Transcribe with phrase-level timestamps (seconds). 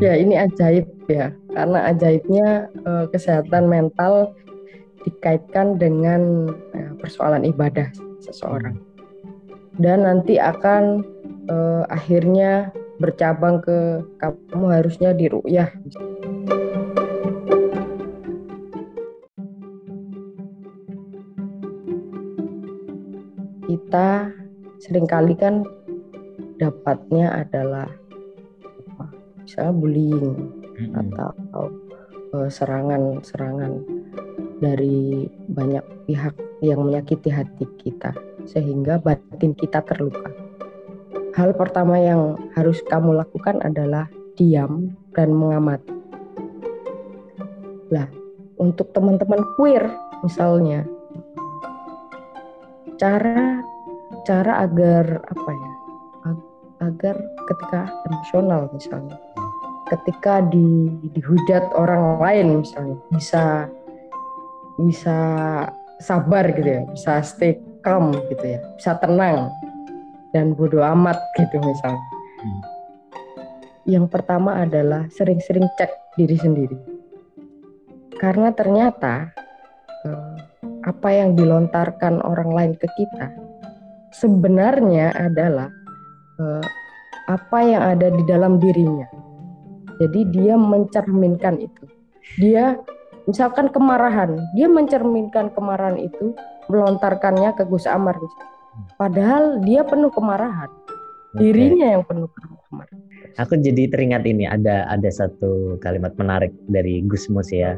[0.00, 4.36] ya ini ajaib ya karena ajaibnya uh, kesehatan mental
[5.06, 7.88] dikaitkan dengan uh, persoalan ibadah
[8.20, 8.76] seseorang.
[9.76, 11.04] Dan nanti akan
[11.52, 15.68] uh, akhirnya bercabang ke kamu harusnya di ru'yah.
[23.68, 24.32] Kita
[24.80, 25.60] sering kali kan
[26.56, 27.90] dapatnya adalah
[29.46, 30.34] misalnya bullying
[30.74, 31.00] mm-hmm.
[31.06, 31.70] atau
[32.34, 33.78] uh, serangan-serangan
[34.58, 38.10] dari banyak pihak yang menyakiti hati kita
[38.50, 40.34] sehingga batin kita terluka.
[41.38, 45.94] Hal pertama yang harus kamu lakukan adalah diam dan mengamati.
[47.92, 48.08] Lah,
[48.58, 49.84] untuk teman-teman queer
[50.26, 50.82] misalnya,
[52.98, 53.62] cara
[54.26, 55.72] cara agar apa ya?
[56.76, 59.16] agar ketika emosional misalnya,
[59.90, 63.44] ketika di dihujat orang lain misalnya, bisa
[64.76, 65.18] bisa
[66.02, 69.48] sabar gitu ya, bisa stay calm gitu ya, bisa tenang
[70.34, 72.06] dan bodoh amat gitu misalnya.
[72.42, 72.62] Hmm.
[73.86, 76.78] Yang pertama adalah sering-sering cek diri sendiri.
[78.18, 79.30] Karena ternyata
[80.02, 80.36] eh,
[80.82, 83.46] apa yang dilontarkan orang lain ke kita
[84.16, 85.68] sebenarnya adalah
[86.40, 86.66] eh,
[87.26, 89.06] apa yang ada di dalam dirinya.
[89.98, 91.84] Jadi dia mencerminkan itu.
[92.38, 92.76] Dia
[93.26, 96.36] misalkan kemarahan, dia mencerminkan kemarahan itu
[96.70, 98.18] melontarkannya ke Gus Amar.
[99.00, 100.68] Padahal dia penuh kemarahan.
[101.34, 101.52] Okay.
[101.52, 102.28] Dirinya yang penuh
[102.68, 103.00] kemarahan.
[103.36, 107.76] Aku jadi teringat ini ada ada satu kalimat menarik dari Gus Mus ya.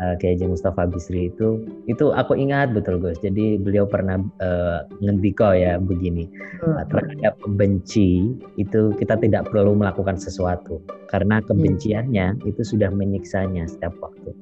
[0.00, 3.20] Uh, Kiai Mustafa Bisri itu itu aku ingat betul Gus.
[3.20, 6.24] Jadi beliau pernah uh, ngendiko ya begini.
[6.60, 6.76] Hmm.
[6.92, 12.44] terhadap pembenci itu kita tidak perlu melakukan sesuatu karena kebenciannya hmm.
[12.44, 14.36] itu sudah menyiksanya setiap waktu.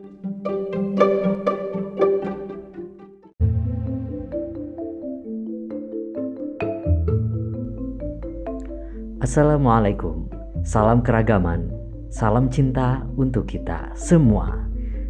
[9.22, 10.26] Assalamualaikum,
[10.66, 11.70] salam keragaman,
[12.10, 14.67] salam cinta untuk kita semua.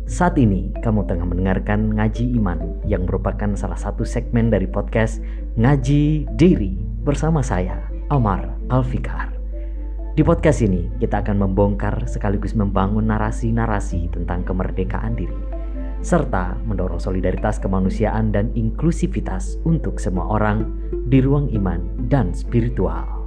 [0.08, 5.20] Saat ini kamu tengah mendengarkan Ngaji Iman yang merupakan salah satu segmen dari podcast
[5.60, 9.36] Ngaji Diri bersama saya, Omar Alfikar.
[10.16, 15.36] Di podcast ini kita akan membongkar sekaligus membangun narasi-narasi tentang kemerdekaan diri
[15.98, 20.72] serta mendorong solidaritas kemanusiaan dan inklusivitas untuk semua orang
[21.10, 23.18] di ruang iman dan spiritual.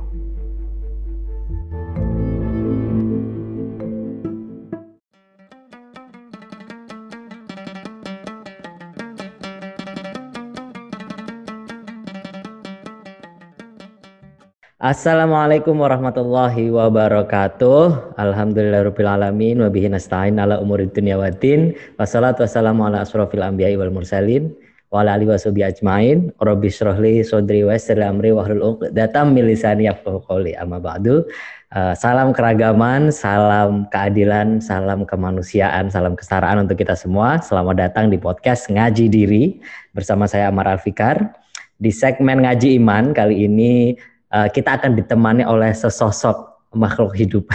[14.81, 18.17] Assalamualaikum warahmatullahi wabarakatuh.
[18.17, 21.77] Alhamdulillahirabbil wa bihi nasta'in ala umuri dunya waddin.
[22.01, 24.49] Wassalatu wassalamu ala asrofil anbiya'i wal mursalin
[24.89, 26.33] wa ala alihi washabihi ajmain.
[26.41, 30.57] Rabbi shrahli sadri wa yassir amri wa hlul 'uqdatam min lisani yafqahu qawli.
[30.57, 31.29] Amma ba'du.
[31.69, 37.37] Uh, salam keragaman, salam keadilan, salam kemanusiaan, salam kesetaraan untuk kita semua.
[37.37, 39.61] Selamat datang di podcast Ngaji Diri
[39.93, 41.37] bersama saya Amar Alfikar.
[41.77, 43.93] Di segmen Ngaji Iman kali ini
[44.31, 47.45] uh, kita akan ditemani oleh sesosok makhluk hidup,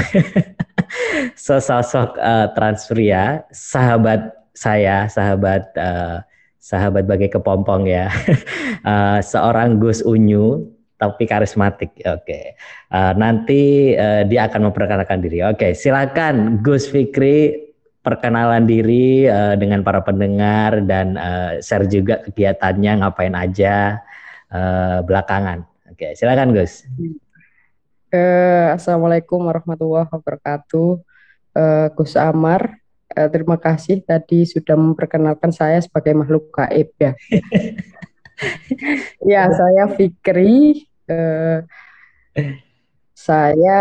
[1.37, 6.21] sesosok uh, transferia, sahabat saya, sahabat uh,
[6.61, 8.13] sahabat bagai kepompong ya,
[8.85, 11.93] uh, seorang Gus Unyu tapi karismatik.
[12.05, 12.45] Oke, okay.
[12.93, 15.45] uh, nanti uh, dia akan memperkenalkan diri.
[15.45, 17.67] Oke, okay, silakan Gus Fikri
[18.01, 23.99] perkenalan diri uh, dengan para pendengar dan uh, share juga kegiatannya ngapain aja
[24.55, 25.76] uh, belakangan.
[25.87, 26.83] Oke, silakan Gus.
[28.11, 30.99] Uh, Assalamualaikum warahmatullahi wabarakatuh.
[31.55, 32.83] Uh, Gus Amar,
[33.15, 37.15] uh, terima kasih tadi sudah memperkenalkan saya sebagai makhluk gaib ya.
[39.33, 40.91] ya, saya Fikri.
[41.07, 41.63] Uh,
[43.15, 43.81] saya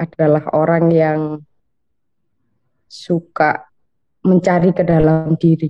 [0.00, 1.20] adalah orang yang
[2.88, 3.68] suka
[4.24, 5.68] mencari ke dalam diri.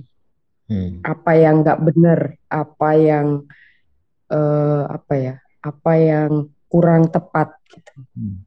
[0.71, 1.03] Hmm.
[1.03, 3.43] Apa yang nggak benar, apa yang
[4.31, 6.31] uh, apa ya apa yang
[6.67, 7.95] kurang tepat gitu.
[8.15, 8.43] Hmm.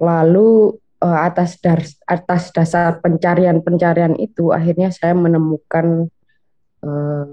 [0.00, 6.08] Lalu uh, atas dar atas dasar pencarian-pencarian itu akhirnya saya menemukan
[6.84, 7.28] uh,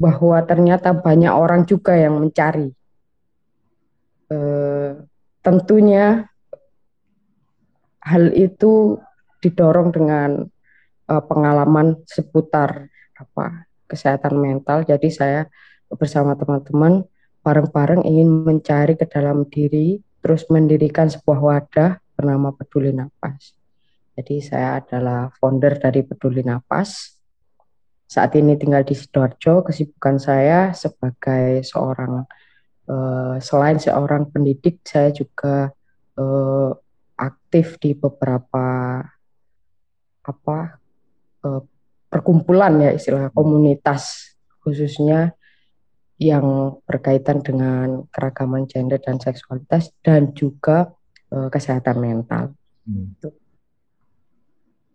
[0.00, 2.72] bahwa ternyata banyak orang juga yang mencari.
[4.30, 5.06] Uh,
[5.42, 6.30] tentunya
[8.00, 8.96] hal itu
[9.42, 10.46] didorong dengan
[11.10, 12.88] uh, pengalaman seputar
[13.18, 14.86] apa kesehatan mental.
[14.86, 15.50] Jadi saya
[15.90, 17.02] bersama teman-teman
[17.42, 23.58] bareng-bareng ingin mencari ke dalam diri, terus mendirikan sebuah wadah bernama Peduli Napas.
[24.14, 27.16] Jadi saya adalah founder dari Peduli Napas.
[28.04, 29.64] Saat ini tinggal di Sidoarjo.
[29.64, 32.28] Kesibukan saya sebagai seorang
[32.90, 35.72] uh, selain seorang pendidik, saya juga
[36.20, 36.70] uh,
[37.16, 39.00] aktif di beberapa
[40.20, 40.58] apa
[41.48, 41.62] uh,
[42.10, 45.32] perkumpulan ya istilah komunitas khususnya
[46.20, 50.92] yang berkaitan dengan keragaman gender dan seksualitas dan juga
[51.32, 52.52] uh, kesehatan mental.
[52.84, 53.16] Hmm.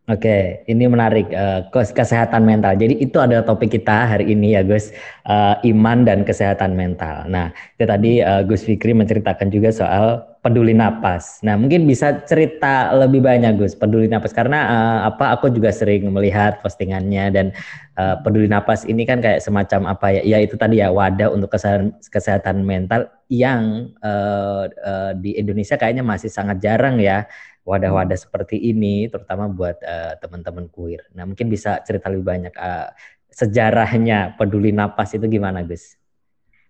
[0.06, 2.78] Oke, ini menarik uh, kesehatan mental.
[2.78, 4.94] Jadi itu adalah topik kita hari ini ya Gus,
[5.26, 7.26] uh, iman dan kesehatan mental.
[7.26, 11.42] Nah, itu tadi uh, Gus Fikri menceritakan juga soal peduli napas.
[11.42, 15.42] Nah, mungkin bisa cerita lebih banyak Gus peduli napas karena uh, apa?
[15.42, 17.50] Aku juga sering melihat postingannya dan
[17.98, 20.22] uh, peduli napas ini kan kayak semacam apa ya?
[20.22, 26.06] Ya itu tadi ya wadah untuk kesehatan kesehatan mental yang uh, uh, di Indonesia kayaknya
[26.06, 27.26] masih sangat jarang ya
[27.66, 31.04] wadah-wadah seperti ini, terutama buat uh, teman-teman queer.
[31.18, 32.94] Nah, mungkin bisa cerita lebih banyak uh,
[33.34, 35.98] sejarahnya peduli napas itu gimana, Gus?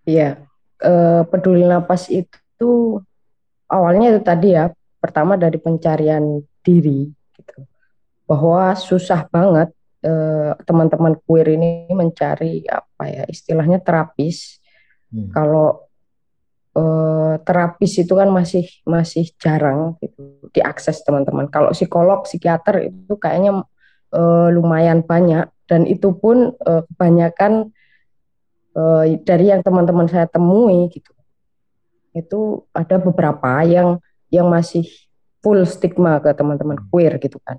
[0.08, 0.40] Iya,
[0.80, 2.98] uh, peduli napas itu
[3.68, 7.62] awalnya itu tadi ya, pertama dari pencarian diri, gitu,
[8.24, 9.70] bahwa susah banget
[10.62, 14.62] teman-teman queer ini mencari apa ya istilahnya terapis.
[15.10, 15.34] Hmm.
[15.34, 15.85] Kalau
[16.76, 21.48] uh, terapis itu kan masih masih jarang gitu diakses teman-teman.
[21.48, 23.64] Kalau psikolog, psikiater itu kayaknya
[24.12, 27.72] uh, lumayan banyak dan itu pun uh, kebanyakan
[28.76, 31.10] uh, dari yang teman-teman saya temui gitu.
[32.12, 34.84] Itu ada beberapa yang yang masih
[35.40, 37.56] full stigma ke teman-teman queer gitu kan.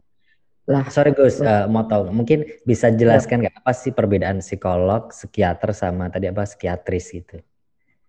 [0.68, 3.60] Lah, sorry Gus, uh, mau tahu mungkin bisa jelaskan nggak ya.
[3.64, 7.40] apa sih perbedaan psikolog, psikiater sama tadi apa psikiatris gitu?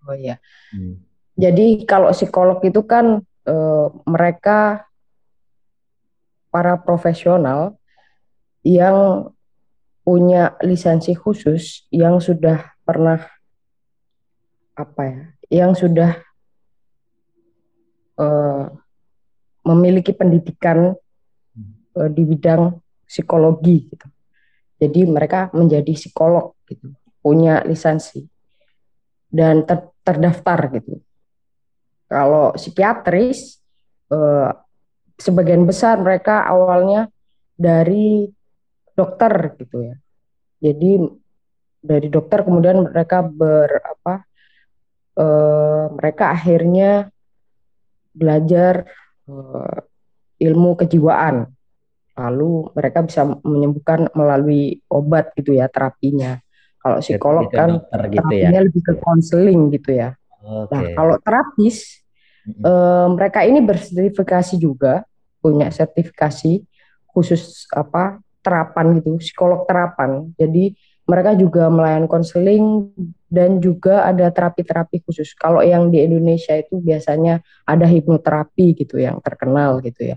[0.09, 0.41] Oh iya.
[0.73, 1.05] Hmm.
[1.39, 3.57] Jadi kalau psikolog itu kan e,
[4.09, 4.89] mereka
[6.49, 7.77] para profesional
[8.65, 9.29] yang
[10.03, 13.23] punya lisensi khusus yang sudah pernah
[14.73, 15.21] apa ya,
[15.63, 16.17] yang sudah
[18.17, 18.27] e,
[19.69, 20.97] memiliki pendidikan
[21.93, 24.09] e, di bidang psikologi gitu.
[24.79, 28.27] Jadi mereka menjadi psikolog gitu, punya lisensi
[29.29, 31.05] dan ter, terdaftar gitu.
[32.09, 33.61] Kalau psikiatris
[34.09, 34.51] eh,
[35.21, 37.13] sebagian besar mereka awalnya
[37.53, 38.33] dari
[38.97, 39.97] dokter gitu ya.
[40.65, 41.05] Jadi
[41.85, 44.25] dari dokter kemudian mereka berapa
[45.21, 47.13] eh, mereka akhirnya
[48.17, 48.89] belajar
[49.29, 49.79] eh,
[50.49, 51.53] ilmu kejiwaan.
[52.19, 56.41] Lalu mereka bisa menyembuhkan melalui obat gitu ya terapinya.
[56.89, 57.71] Kalau psikolog kan
[58.09, 58.49] gitu ya.
[58.65, 60.17] lebih ke konseling gitu ya.
[60.41, 60.73] Okay.
[60.73, 62.01] Nah, kalau terapis
[62.49, 62.63] mm-hmm.
[62.65, 65.05] eh, mereka ini bersertifikasi juga,
[65.45, 66.65] punya sertifikasi
[67.13, 70.33] khusus apa terapan gitu, psikolog terapan.
[70.41, 70.73] Jadi
[71.09, 72.93] mereka juga melayani konseling
[73.33, 75.33] dan juga ada terapi-terapi khusus.
[75.33, 80.17] Kalau yang di Indonesia itu biasanya ada hipnoterapi gitu yang terkenal gitu ya.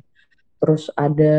[0.59, 1.35] Terus ada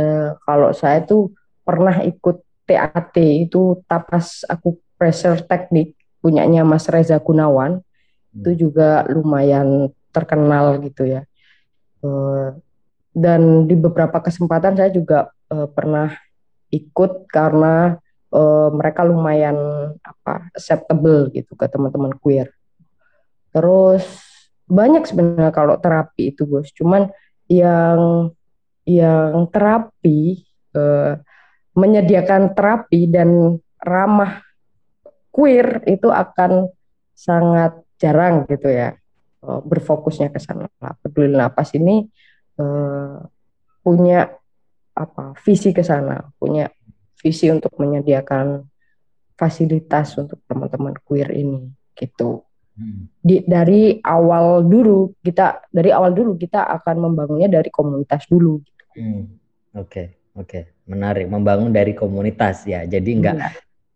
[0.49, 7.83] kalau saya tuh pernah ikut TAT itu tapas aku pressure teknik punyanya Mas Reza Gunawan
[8.31, 8.59] itu hmm.
[8.63, 11.27] juga lumayan terkenal gitu ya.
[11.99, 12.55] Uh,
[13.11, 16.15] dan di beberapa kesempatan saya juga uh, pernah
[16.71, 17.99] ikut karena
[18.31, 19.59] uh, mereka lumayan
[20.07, 22.55] apa acceptable gitu ke teman-teman queer.
[23.51, 24.07] Terus
[24.71, 27.11] banyak sebenarnya kalau terapi itu Gus, cuman
[27.51, 28.31] yang
[28.87, 30.47] yang terapi
[30.79, 31.19] uh,
[31.75, 34.41] menyediakan terapi dan ramah
[35.33, 36.69] queer itu akan
[37.17, 38.95] sangat jarang gitu ya
[39.43, 40.69] eh, berfokusnya ke sana.
[40.79, 42.05] Nah, peduli napas ini
[42.61, 43.19] uh,
[43.81, 44.29] punya
[44.93, 46.69] apa visi ke sana, punya
[47.17, 48.69] visi untuk menyediakan
[49.35, 52.45] fasilitas untuk teman-teman queer ini gitu.
[52.73, 53.09] Hmm.
[53.21, 58.61] Di, dari awal dulu kita dari awal dulu kita akan membangunnya dari komunitas dulu.
[58.61, 58.85] Gitu.
[59.01, 59.25] Hmm.
[59.73, 60.63] Oke okay, oke okay.
[60.89, 62.85] menarik membangun dari komunitas ya.
[62.85, 63.51] Jadi enggak ya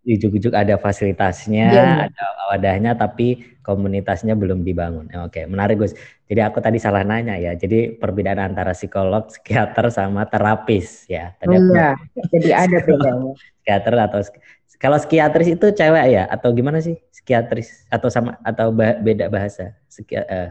[0.07, 5.11] ujuk-ujuk ada fasilitasnya, ya, ada wadahnya, tapi komunitasnya belum dibangun.
[5.27, 5.99] Oke, menarik Gus.
[6.31, 7.59] Jadi aku tadi salah nanya ya.
[7.59, 11.35] Jadi perbedaan antara psikolog, psikiater sama terapis ya.
[11.43, 11.91] Tadi aku ya,
[12.31, 13.33] jadi ada bedanya.
[13.67, 14.21] Psikiater atau
[14.79, 16.95] kalau psikiatris itu cewek ya atau gimana sih?
[17.11, 19.75] Psikiatris atau sama atau beda bahasa?
[19.91, 20.51] Psikia, uh.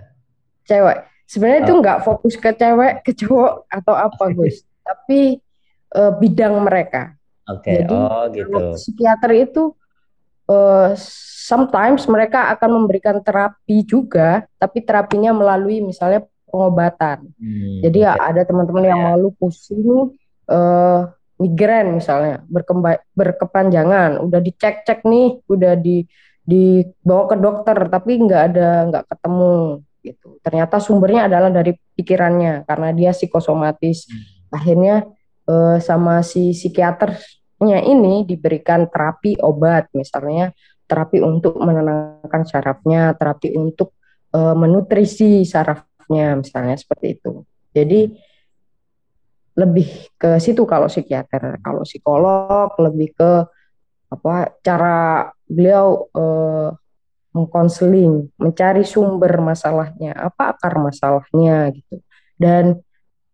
[0.68, 1.08] Cewek.
[1.26, 1.66] Sebenarnya oh.
[1.66, 5.40] itu nggak fokus ke cewek, ke cowok atau apa Gus, tapi
[5.96, 7.16] uh, bidang mereka.
[7.46, 7.94] Oke, okay.
[7.94, 8.58] oh gitu.
[8.74, 9.64] Psikiater itu
[10.50, 10.98] uh,
[11.46, 17.30] sometimes mereka akan memberikan terapi juga, tapi terapinya melalui misalnya pengobatan.
[17.38, 19.08] Hmm, Jadi ya ada teman-teman yang iya.
[19.14, 20.16] malu pusing
[20.50, 21.02] uh,
[21.36, 26.08] migrain misalnya berkemba berkepanjangan, udah dicek-cek nih, udah di
[26.46, 30.28] dibawa ke dokter tapi nggak ada nggak ketemu gitu.
[30.46, 34.10] Ternyata sumbernya adalah dari pikirannya karena dia psikosomatis.
[34.10, 34.54] Hmm.
[34.56, 35.10] Akhirnya
[35.50, 40.54] uh, sama si psikiaternya ini diberikan terapi obat misalnya
[40.86, 43.98] terapi untuk menenangkan sarafnya, terapi untuk
[44.34, 47.42] uh, menutrisi sarafnya misalnya seperti itu.
[47.74, 48.14] Jadi
[49.56, 53.32] lebih ke situ kalau psikiater, kalau psikolog lebih ke
[54.14, 56.70] apa cara beliau uh,
[57.36, 62.00] mengkonseling, mencari sumber masalahnya, apa akar masalahnya gitu.
[62.40, 62.80] Dan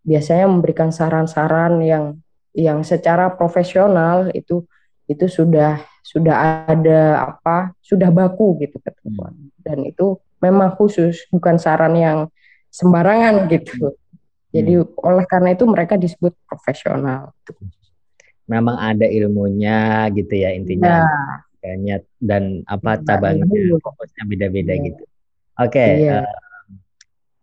[0.02, 2.06] biasanya memberikan saran-saran yang
[2.52, 4.66] yang secara profesional itu
[5.08, 9.62] itu sudah sudah ada apa sudah baku gitu ketentuan hmm.
[9.62, 12.20] dan itu memang khusus bukan saran yang
[12.74, 13.94] sembarangan gitu
[14.52, 14.98] jadi hmm.
[15.00, 17.32] oleh karena itu mereka disebut profesional
[18.50, 23.46] memang ada ilmunya gitu ya intinya ya kayaknya dan apa cabangnya
[23.80, 24.86] fokusnya beda-beda yeah.
[24.90, 25.04] gitu.
[25.62, 26.26] Oke, okay, yeah.
[26.26, 26.40] uh,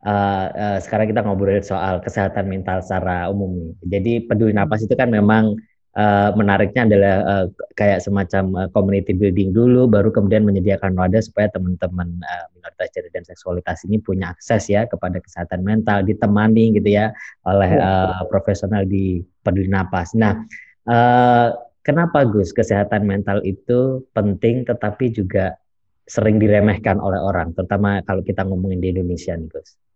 [0.05, 3.73] uh, uh, sekarang kita ngobrol soal kesehatan mental secara umum.
[3.87, 5.57] Jadi peduli napas itu kan memang
[5.97, 11.49] uh, menariknya adalah uh, kayak semacam uh, community building dulu, baru kemudian menyediakan wadah supaya
[11.51, 16.95] teman-teman uh, minoritas gender dan seksualitas ini punya akses ya kepada kesehatan mental, ditemani gitu
[16.95, 17.11] ya
[17.49, 20.13] oleh uh, profesional di peduli napas.
[20.13, 20.37] Nah.
[20.85, 21.55] Uh,
[21.89, 25.57] Kenapa Gus kesehatan mental itu penting tetapi juga
[26.05, 29.88] sering diremehkan oleh orang, terutama kalau kita ngomongin di Indonesia nih Gus?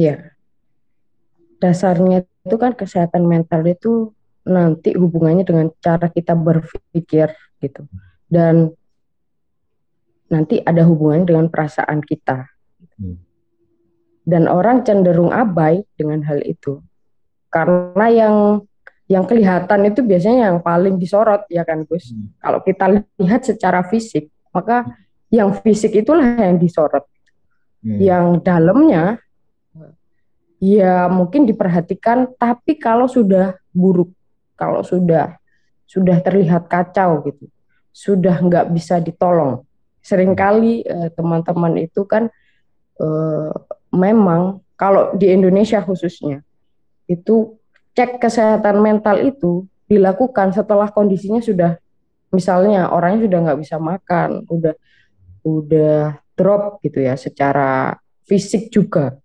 [0.00, 0.16] Iya.
[1.60, 4.16] Dasarnya itu kan kesehatan mental itu
[4.48, 7.84] nanti hubungannya dengan cara kita berpikir gitu.
[8.24, 8.72] Dan
[10.32, 12.48] nanti ada hubungannya dengan perasaan kita.
[12.96, 13.20] Hmm.
[14.24, 16.80] Dan orang cenderung abai dengan hal itu.
[17.52, 18.36] Karena yang
[19.10, 22.14] yang kelihatan itu biasanya yang paling disorot ya kan Gus.
[22.14, 22.32] Hmm.
[22.40, 24.86] Kalau kita lihat secara fisik, maka
[25.28, 27.04] yang fisik itulah yang disorot.
[27.82, 27.98] Hmm.
[28.00, 29.18] Yang dalamnya
[30.60, 34.12] ya mungkin diperhatikan tapi kalau sudah buruk,
[34.54, 35.40] kalau sudah
[35.88, 37.50] sudah terlihat kacau gitu,
[37.90, 39.64] sudah nggak bisa ditolong.
[40.04, 42.28] Seringkali eh, teman-teman itu kan
[43.00, 43.52] eh,
[43.90, 46.44] memang kalau di Indonesia khususnya
[47.10, 47.58] itu
[47.98, 51.74] cek kesehatan mental itu dilakukan setelah kondisinya sudah
[52.30, 54.74] misalnya orangnya sudah nggak bisa makan, udah
[55.42, 59.19] udah drop gitu ya secara fisik juga.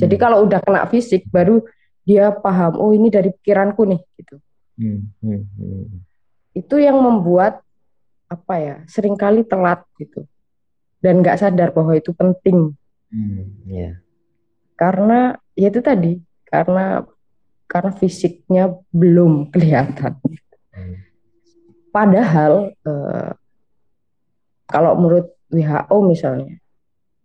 [0.00, 0.22] Jadi hmm.
[0.22, 1.60] kalau udah kena fisik baru
[2.08, 4.36] dia paham oh ini dari pikiranku nih gitu.
[4.80, 5.12] Hmm.
[5.20, 5.44] Hmm.
[5.60, 6.00] Hmm.
[6.56, 7.60] Itu yang membuat
[8.30, 10.24] apa ya sering kali telat gitu
[11.04, 12.72] dan nggak sadar bahwa itu penting.
[13.12, 13.44] Hmm.
[13.68, 14.00] Yeah.
[14.80, 16.16] Karena ya itu tadi
[16.48, 17.04] karena
[17.68, 20.16] karena fisiknya belum kelihatan.
[20.72, 20.96] Hmm.
[21.90, 23.30] Padahal eh,
[24.70, 26.54] kalau menurut WHO misalnya,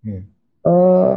[0.02, 0.24] hmm.
[0.66, 1.16] eh,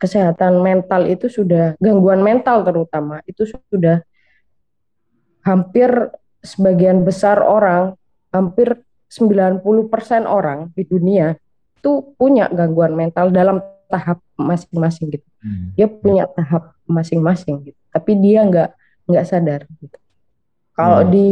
[0.00, 4.00] kesehatan mental itu sudah gangguan mental terutama itu sudah
[5.44, 5.92] hampir
[6.40, 7.94] sebagian besar orang,
[8.32, 8.80] hampir
[9.12, 9.60] 90%
[10.24, 11.36] orang di dunia
[11.80, 15.28] itu punya gangguan mental dalam tahap masing-masing gitu.
[15.42, 15.74] Hmm.
[15.74, 17.80] Dia punya tahap masing-masing gitu.
[17.90, 18.70] Tapi dia nggak
[19.10, 19.98] nggak sadar gitu.
[20.76, 21.10] Kalau hmm.
[21.10, 21.28] di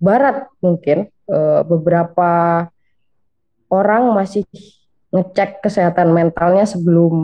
[0.00, 2.66] barat mungkin uh, beberapa
[3.70, 4.42] orang masih
[5.10, 7.14] ngecek kesehatan mentalnya sebelum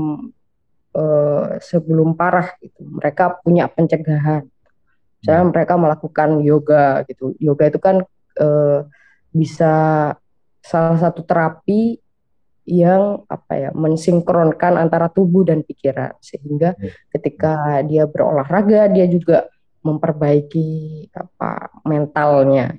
[0.94, 2.82] uh, sebelum parah gitu.
[2.82, 4.46] Mereka punya pencegahan.
[5.22, 5.52] Misalnya hmm.
[5.54, 7.34] mereka melakukan yoga gitu.
[7.38, 8.02] Yoga itu kan
[8.42, 8.80] uh,
[9.30, 9.74] bisa
[10.64, 12.02] salah satu terapi
[12.66, 17.14] yang apa ya mensinkronkan antara tubuh dan pikiran sehingga hmm.
[17.14, 19.46] ketika dia berolahraga dia juga
[19.86, 22.74] memperbaiki apa mentalnya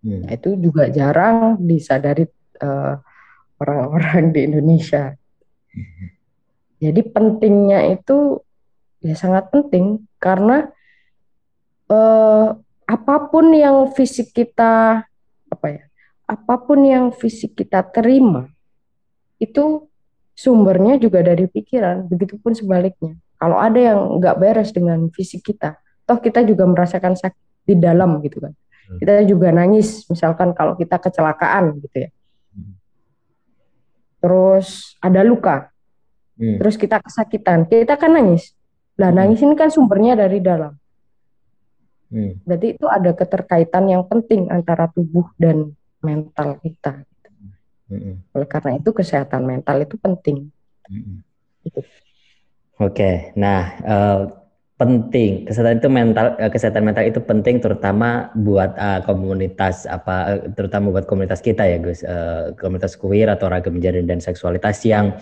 [0.00, 0.24] hmm.
[0.24, 2.24] nah, itu juga jarang disadari
[2.56, 2.94] eh,
[3.58, 5.14] orang-orang di Indonesia
[5.74, 6.06] hmm.
[6.82, 8.42] jadi pentingnya itu
[9.04, 10.70] ya sangat penting karena
[11.86, 15.06] uh, apa pun yang fisik kita
[15.48, 15.82] apa ya
[16.28, 18.50] apa pun yang fisik kita terima
[19.38, 19.88] itu
[20.38, 23.18] sumbernya juga dari pikiran, begitupun sebaliknya.
[23.38, 28.22] Kalau ada yang nggak beres dengan fisik kita, toh kita juga merasakan sakit di dalam
[28.22, 28.54] gitu kan.
[28.54, 28.98] Hmm.
[29.02, 32.10] Kita juga nangis, misalkan kalau kita kecelakaan gitu ya.
[34.18, 34.22] Hmm.
[34.24, 35.70] Terus ada luka,
[36.34, 36.58] hmm.
[36.58, 38.50] terus kita kesakitan, kita kan nangis.
[38.98, 40.74] Lah nangis ini kan sumbernya dari dalam.
[42.10, 47.04] Berarti itu ada keterkaitan yang penting antara tubuh dan mental kita.
[47.88, 48.32] Mm-hmm.
[48.36, 50.48] Oleh karena itu kesehatan mental itu penting.
[50.88, 51.84] Oke,
[52.78, 53.14] okay.
[53.36, 54.20] nah uh,
[54.78, 55.44] penting.
[55.44, 60.94] Kesehatan itu mental uh, kesehatan mental itu penting terutama buat uh, komunitas apa uh, terutama
[60.94, 62.06] buat komunitas kita ya Gus.
[62.06, 65.18] Uh, komunitas queer atau ragam gender dan seksualitas yang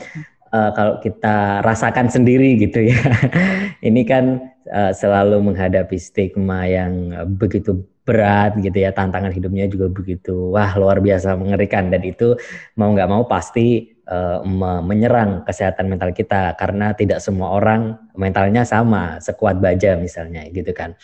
[0.53, 3.01] uh, kalau kita rasakan sendiri gitu ya.
[3.89, 8.93] Ini kan uh, selalu menghadapi stigma yang begitu berat gitu ya.
[8.93, 11.89] Tantangan hidupnya juga begitu wah luar biasa mengerikan.
[11.89, 12.37] Dan itu
[12.77, 14.41] mau nggak mau pasti uh,
[14.83, 20.95] menyerang kesehatan mental kita karena tidak semua orang mentalnya sama sekuat baja misalnya gitu kan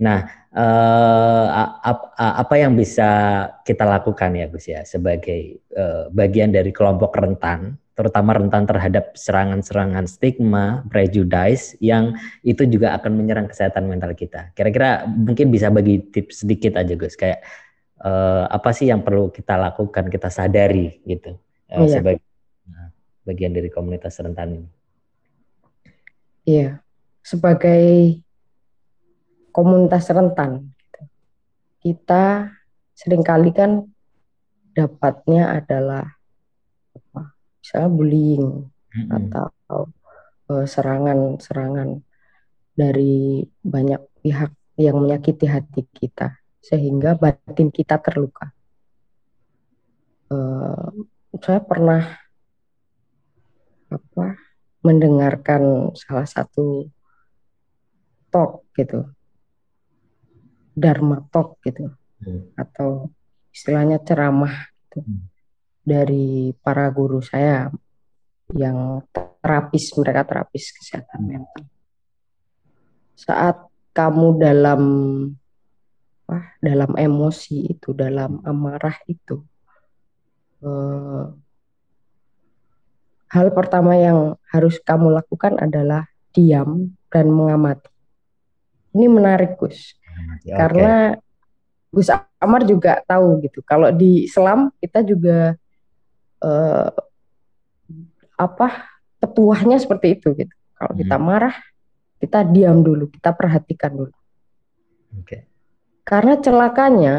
[0.00, 1.46] nah uh,
[2.16, 3.08] apa yang bisa
[3.64, 10.08] kita lakukan ya Gus ya sebagai uh, bagian dari kelompok rentan terutama rentan terhadap serangan-serangan
[10.08, 14.56] stigma, prejudice yang itu juga akan menyerang kesehatan mental kita.
[14.56, 17.44] Kira-kira mungkin bisa bagi tips sedikit aja Gus, kayak
[18.00, 21.36] uh, apa sih yang perlu kita lakukan, kita sadari gitu
[21.68, 22.00] uh, iya.
[22.00, 22.29] sebagai
[23.24, 24.68] bagian dari komunitas rentan ini.
[26.48, 26.80] Iya,
[27.20, 28.16] sebagai
[29.52, 31.02] komunitas rentan, gitu.
[31.84, 32.54] kita
[32.96, 33.86] sering kali kan
[34.72, 36.20] dapatnya adalah
[37.60, 39.10] misalnya bullying mm-hmm.
[39.14, 39.92] atau
[40.50, 42.02] uh, serangan-serangan
[42.74, 44.50] dari banyak pihak
[44.80, 48.52] yang menyakiti hati kita sehingga batin kita terluka.
[50.30, 51.04] Uh,
[51.42, 52.20] saya pernah
[53.90, 54.38] apa
[54.80, 56.88] mendengarkan salah satu
[58.30, 59.04] talk gitu,
[60.72, 61.92] dharma talk gitu,
[62.22, 62.54] hmm.
[62.56, 63.10] atau
[63.50, 65.02] istilahnya ceramah gitu.
[65.02, 65.30] Hmm
[65.80, 67.72] dari para guru saya
[68.52, 69.02] yang
[69.40, 71.64] terapis, mereka terapis kesehatan mental.
[73.16, 74.82] Saat kamu dalam
[76.26, 79.42] apa, dalam emosi itu, dalam amarah itu,
[80.62, 81.24] eh,
[83.30, 87.90] hal pertama yang harus kamu lakukan adalah diam dan mengamati.
[88.90, 89.94] Ini menarik Gus,
[90.42, 90.50] okay.
[90.50, 91.14] karena
[91.94, 92.10] Gus
[92.42, 93.62] Amar juga tahu gitu.
[93.62, 95.54] Kalau di Islam kita juga
[96.42, 96.90] uh,
[98.34, 98.68] apa
[99.22, 100.54] petuahnya seperti itu gitu.
[100.74, 101.00] Kalau hmm.
[101.06, 101.56] kita marah,
[102.18, 104.16] kita diam dulu, kita perhatikan dulu.
[105.14, 105.22] Oke.
[105.22, 105.40] Okay.
[106.02, 107.14] Karena celakanya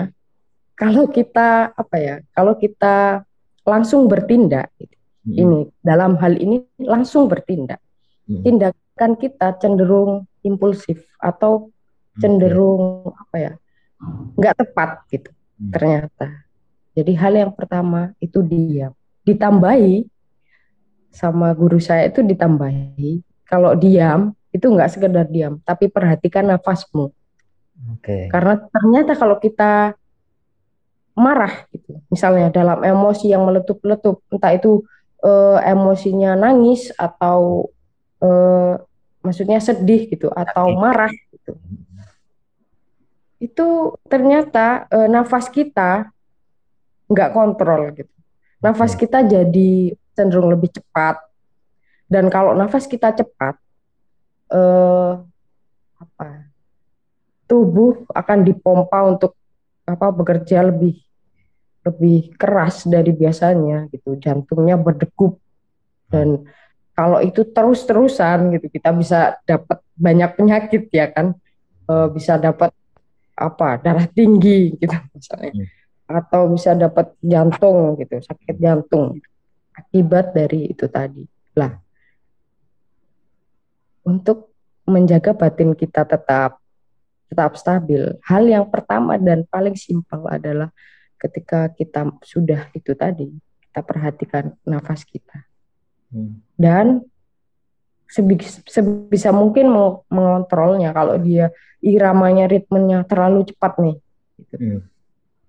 [0.75, 3.23] kalau kita apa ya, kalau kita
[3.61, 4.97] langsung bertindak, gitu,
[5.27, 5.35] hmm.
[5.37, 7.81] ini dalam hal ini langsung bertindak,
[8.29, 8.41] hmm.
[8.45, 11.69] tindakan kita cenderung impulsif atau
[12.17, 13.21] cenderung okay.
[13.21, 13.53] apa ya,
[14.37, 15.71] nggak tepat gitu hmm.
[15.73, 16.27] ternyata.
[16.91, 18.91] Jadi hal yang pertama itu diam
[19.25, 20.05] ditambahi
[21.11, 27.11] sama guru saya itu ditambahi kalau diam itu nggak sekedar diam tapi perhatikan nafasmu
[27.99, 28.31] okay.
[28.31, 29.93] karena ternyata kalau kita
[31.13, 34.81] marah gitu misalnya dalam emosi yang meletup-letup entah itu
[35.21, 37.69] uh, emosinya nangis atau
[38.21, 38.77] uh,
[39.21, 41.53] maksudnya sedih gitu atau marah gitu
[43.41, 43.67] itu
[44.05, 46.09] ternyata uh, nafas kita
[47.09, 48.13] nggak kontrol gitu
[48.61, 51.17] nafas kita jadi cenderung lebih cepat.
[52.11, 53.55] Dan kalau nafas kita cepat,
[54.51, 55.11] eh,
[55.97, 56.29] apa?
[57.47, 59.35] Tubuh akan dipompa untuk
[59.83, 61.03] apa bekerja lebih
[61.81, 64.17] lebih keras dari biasanya gitu.
[64.17, 65.37] Jantungnya berdegup
[66.11, 66.45] dan
[66.91, 71.33] kalau itu terus-terusan gitu kita bisa dapat banyak penyakit ya kan.
[71.87, 72.69] E, bisa dapat
[73.33, 73.81] apa?
[73.81, 75.53] darah tinggi gitu misalnya.
[75.55, 79.17] Hmm atau bisa dapat jantung gitu, sakit jantung
[79.71, 81.23] akibat dari itu tadi.
[81.55, 81.71] Lah,
[84.03, 84.51] untuk
[84.83, 86.59] menjaga batin kita tetap
[87.31, 90.67] tetap stabil, hal yang pertama dan paling simpel adalah
[91.21, 93.29] ketika kita sudah itu tadi,
[93.69, 95.45] kita perhatikan nafas kita.
[96.09, 96.41] Hmm.
[96.57, 97.05] Dan
[98.09, 99.69] sebisa, mungkin
[100.09, 103.97] mengontrolnya kalau dia iramanya ritmenya terlalu cepat nih.
[104.41, 104.55] Gitu.
[104.57, 104.81] Hmm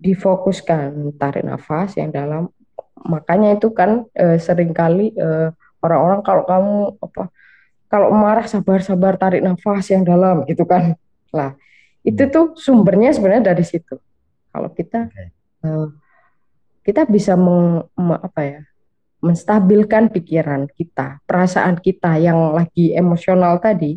[0.03, 2.51] difokuskan tarik nafas yang dalam
[3.07, 7.23] makanya itu kan e, sering kali e, orang-orang kalau kamu apa
[7.87, 10.99] kalau marah sabar-sabar tarik nafas yang dalam gitu kan
[11.31, 11.55] lah
[12.03, 12.31] itu hmm.
[12.35, 13.95] tuh sumbernya sebenarnya dari situ
[14.51, 15.31] kalau kita okay.
[15.63, 15.69] E,
[16.83, 18.61] kita bisa meng, me, apa ya
[19.23, 23.95] menstabilkan pikiran kita perasaan kita yang lagi emosional tadi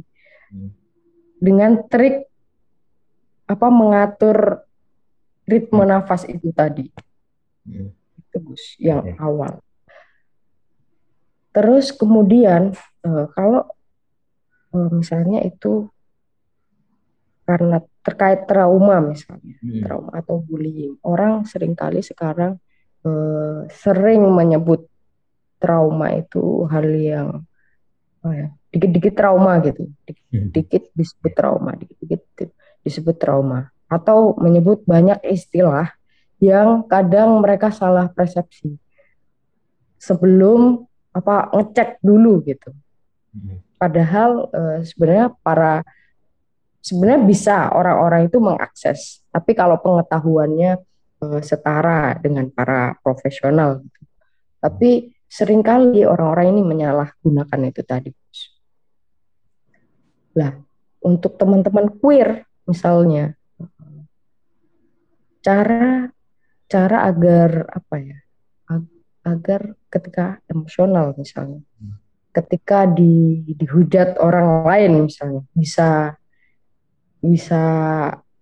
[0.54, 0.70] hmm.
[1.42, 2.30] dengan trik
[3.46, 4.66] apa mengatur
[5.46, 5.90] ritme hmm.
[5.90, 6.90] nafas itu tadi.
[7.64, 7.94] Hmm.
[8.18, 9.62] Itu Gus, yang awal.
[11.54, 12.76] Terus kemudian
[13.06, 13.64] uh, kalau
[14.76, 15.88] uh, misalnya itu
[17.46, 19.82] karena terkait trauma misalnya, hmm.
[19.86, 22.58] trauma atau bullying, orang sering kali sekarang
[23.06, 24.90] uh, sering menyebut
[25.62, 27.28] trauma itu hal yang
[28.26, 32.50] ya, dikit-dikit trauma gitu, dikit-dikit disebut trauma, dikit-dikit
[32.82, 35.94] disebut trauma, atau menyebut banyak istilah
[36.42, 38.74] yang kadang mereka salah persepsi.
[39.96, 40.84] Sebelum
[41.16, 42.76] apa ngecek dulu gitu.
[43.80, 45.80] Padahal uh, sebenarnya para
[46.86, 50.78] sebenarnya bisa orang-orang itu mengakses, tapi kalau pengetahuannya
[51.26, 53.82] uh, setara dengan para profesional.
[53.82, 54.00] Gitu.
[54.62, 54.90] Tapi
[55.26, 58.10] sering kali orang-orang ini menyalahgunakan itu tadi.
[60.38, 60.54] Lah,
[61.02, 63.34] untuk teman-teman queer misalnya,
[65.42, 66.06] cara
[66.70, 68.18] cara agar apa ya,
[69.26, 71.64] agar ketika emosional misalnya,
[72.30, 76.14] ketika di dihujat orang lain misalnya bisa
[77.26, 77.62] bisa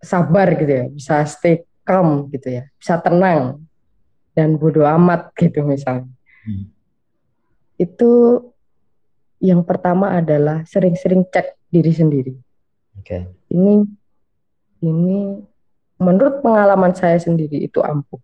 [0.00, 3.64] sabar gitu ya, bisa stay calm gitu ya, bisa tenang
[4.36, 6.10] dan bodoh amat gitu misalnya.
[6.44, 6.68] Hmm.
[7.80, 8.40] Itu
[9.42, 12.34] yang pertama adalah sering-sering cek diri sendiri.
[13.00, 13.04] Oke.
[13.04, 13.22] Okay.
[13.52, 13.74] Ini
[14.84, 15.18] ini
[15.98, 18.20] menurut pengalaman saya sendiri itu ampuh.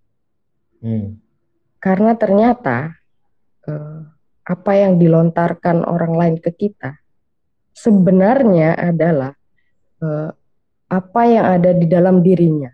[0.80, 1.20] Hmm.
[1.80, 2.92] Karena ternyata
[3.68, 4.00] uh,
[4.44, 7.00] apa yang dilontarkan orang lain ke kita
[7.80, 9.32] sebenarnya adalah
[10.04, 10.30] uh,
[10.90, 12.68] apa yang ada di dalam dirinya.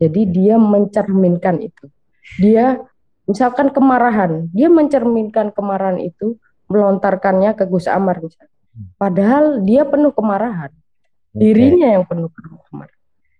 [0.00, 1.86] Jadi dia mencerminkan itu.
[2.40, 2.80] Dia
[3.28, 6.40] misalkan kemarahan, dia mencerminkan kemarahan itu
[6.72, 8.52] melontarkannya ke Gus Amar misalnya.
[8.96, 10.72] Padahal dia penuh kemarahan.
[11.34, 12.30] Dirinya yang penuh
[12.72, 12.98] kemarahan.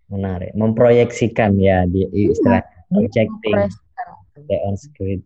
[0.08, 0.50] Menarik.
[0.52, 2.60] Memproyeksikan ya di istilah
[2.92, 3.70] projecting
[4.46, 4.56] the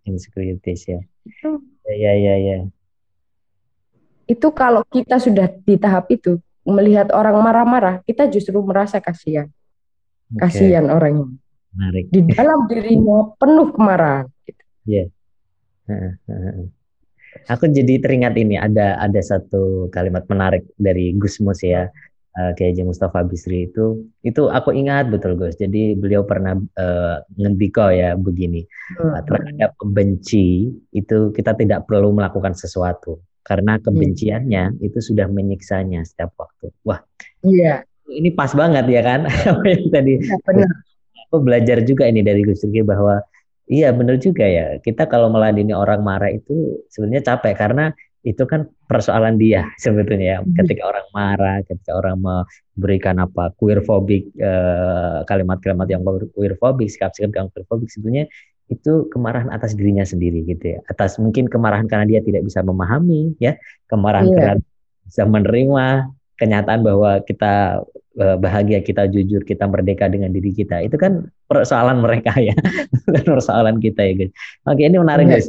[0.06, 1.00] insecurities ya.
[1.26, 2.58] Itu Ya, ya, ya.
[4.30, 9.50] Itu kalau kita sudah di tahap itu, melihat orang marah-marah, kita justru merasa kasihan.
[10.32, 10.40] Okay.
[10.48, 11.36] Kasihan orang ini.
[11.72, 12.04] Menarik.
[12.12, 14.26] Di dalam dirinya penuh kemarahan.
[14.44, 14.62] Gitu.
[14.88, 15.04] Iya.
[15.88, 16.68] Yeah.
[17.48, 21.88] Aku jadi teringat ini ada ada satu kalimat menarik dari Gus Mus ya
[22.36, 25.56] uh, Kiai Mustafa Bisri itu itu aku ingat betul Gus.
[25.56, 29.24] Jadi beliau pernah uh, ngendiko ya begini hmm.
[29.24, 33.82] terhadap pembenci itu kita tidak perlu melakukan sesuatu karena hmm.
[33.84, 34.86] kebenciannya hmm.
[34.86, 36.70] itu sudah menyiksanya setiap waktu.
[36.86, 37.02] Wah,
[37.46, 37.82] iya.
[38.06, 39.20] Ini pas banget ya kan?
[39.94, 40.18] tadi.
[40.20, 40.70] Ya, benar.
[41.30, 43.22] Aku belajar juga ini dari Gus Dur bahwa
[43.70, 44.76] iya benar juga ya.
[44.78, 50.40] Kita kalau meladeni orang marah itu sebenarnya capek karena itu kan persoalan dia sebetulnya ya.
[50.40, 50.54] Hmm.
[50.62, 57.90] ketika orang marah ketika orang memberikan apa queerphobic eh, kalimat-kalimat yang queerphobic sikap-sikap yang queerphobic
[57.90, 58.30] sebetulnya
[58.72, 63.36] itu kemarahan atas dirinya sendiri gitu ya atas mungkin kemarahan karena dia tidak bisa memahami
[63.36, 63.54] ya
[63.92, 64.36] kemarahan yeah.
[64.36, 64.54] karena
[65.04, 65.86] bisa menerima
[66.40, 67.84] kenyataan bahwa kita
[68.16, 72.56] eh, bahagia kita jujur kita merdeka dengan diri kita itu kan persoalan mereka ya
[73.04, 74.32] bukan persoalan kita ya guys
[74.64, 75.36] oke ini menarik yeah.
[75.36, 75.46] guys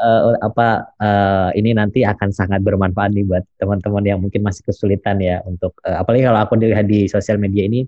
[0.00, 5.20] uh, apa uh, ini nanti akan sangat bermanfaat nih buat teman-teman yang mungkin masih kesulitan
[5.20, 7.84] ya untuk uh, apalagi kalau aku dilihat di sosial media ini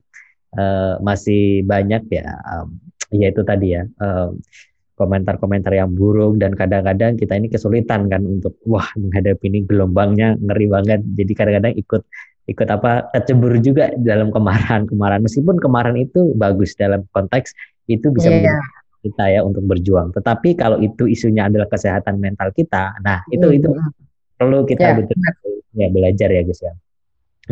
[0.59, 2.77] uh, masih banyak ya um,
[3.15, 4.39] ya itu tadi ya um,
[4.95, 10.67] komentar-komentar yang buruk dan kadang-kadang kita ini kesulitan kan untuk wah menghadapi ini gelombangnya ngeri
[10.71, 12.03] banget jadi kadang-kadang ikut
[12.45, 17.57] ikut apa kecebur juga dalam kemarahan kemarahan meskipun kemarahan itu bagus dalam konteks
[17.91, 18.63] itu bisa yeah
[19.05, 20.17] kita ya untuk berjuang.
[20.17, 23.59] Tetapi kalau itu isunya adalah kesehatan mental kita, nah itu hmm.
[23.61, 23.69] itu
[24.41, 24.95] perlu kita ya.
[24.97, 25.17] betul
[25.77, 26.73] ya belajar ya Gus ya.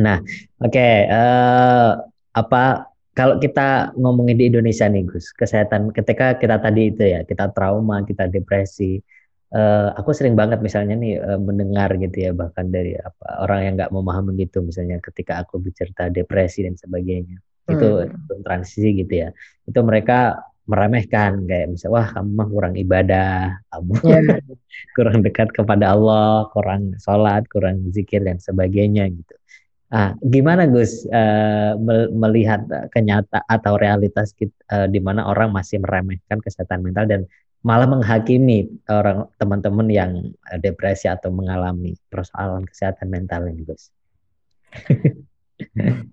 [0.00, 0.24] Nah,
[0.64, 1.90] oke okay, uh, eh,
[2.32, 7.52] apa kalau kita ngomongin di Indonesia nih Gus, kesehatan ketika kita tadi itu ya, kita
[7.52, 9.00] trauma, kita depresi.
[9.52, 13.74] Uh, aku sering banget misalnya nih uh, mendengar gitu ya bahkan dari apa orang yang
[13.76, 17.36] nggak memahami gitu misalnya ketika aku bercerita depresi dan sebagainya
[17.68, 17.72] hmm.
[17.76, 17.88] itu
[18.48, 19.28] transisi gitu ya
[19.68, 24.40] itu mereka meremehkan kayak misalnya wah kamu mah kurang ibadah kamu yeah.
[24.96, 29.34] kurang dekat kepada Allah kurang sholat kurang zikir dan sebagainya gitu
[29.92, 31.04] ah gimana Gus?
[31.06, 31.76] Uh,
[32.10, 37.22] melihat kenyata atau realitas kita, uh, di mana orang masih meremehkan kesehatan mental dan
[37.62, 40.12] malah menghakimi orang teman-teman yang
[40.58, 43.92] depresi atau mengalami persoalan kesehatan mental ini Gus?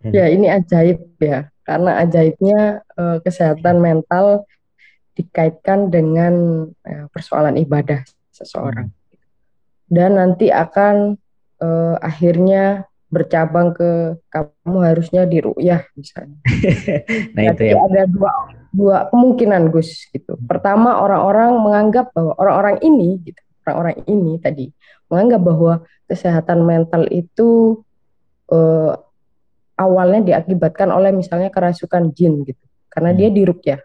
[0.00, 4.48] Ya ini ajaib ya karena ajaibnya uh, kesehatan mental
[5.12, 8.00] dikaitkan dengan uh, persoalan ibadah
[8.32, 8.88] seseorang.
[8.88, 8.98] Hmm.
[9.90, 11.20] dan nanti akan
[11.60, 16.38] uh, akhirnya bercabang ke kamu harusnya di ru'yah misalnya.
[17.34, 17.74] nah itu ya.
[17.76, 18.30] ada dua
[18.70, 20.38] dua kemungkinan Gus gitu.
[20.46, 24.66] Pertama orang-orang menganggap bahwa orang-orang ini gitu, orang-orang ini tadi
[25.10, 25.72] menganggap bahwa
[26.06, 27.82] kesehatan mental itu
[28.54, 28.94] uh,
[29.74, 33.18] awalnya diakibatkan oleh misalnya kerasukan jin gitu karena hmm.
[33.18, 33.28] dia
[33.74, 33.78] ya.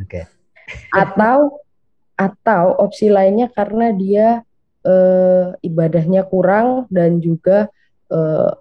[0.00, 0.08] Oke.
[0.08, 0.24] Okay.
[0.96, 1.60] Atau
[2.16, 4.40] atau opsi lainnya karena dia
[4.86, 7.66] uh, ibadahnya kurang dan juga
[8.14, 8.54] uh,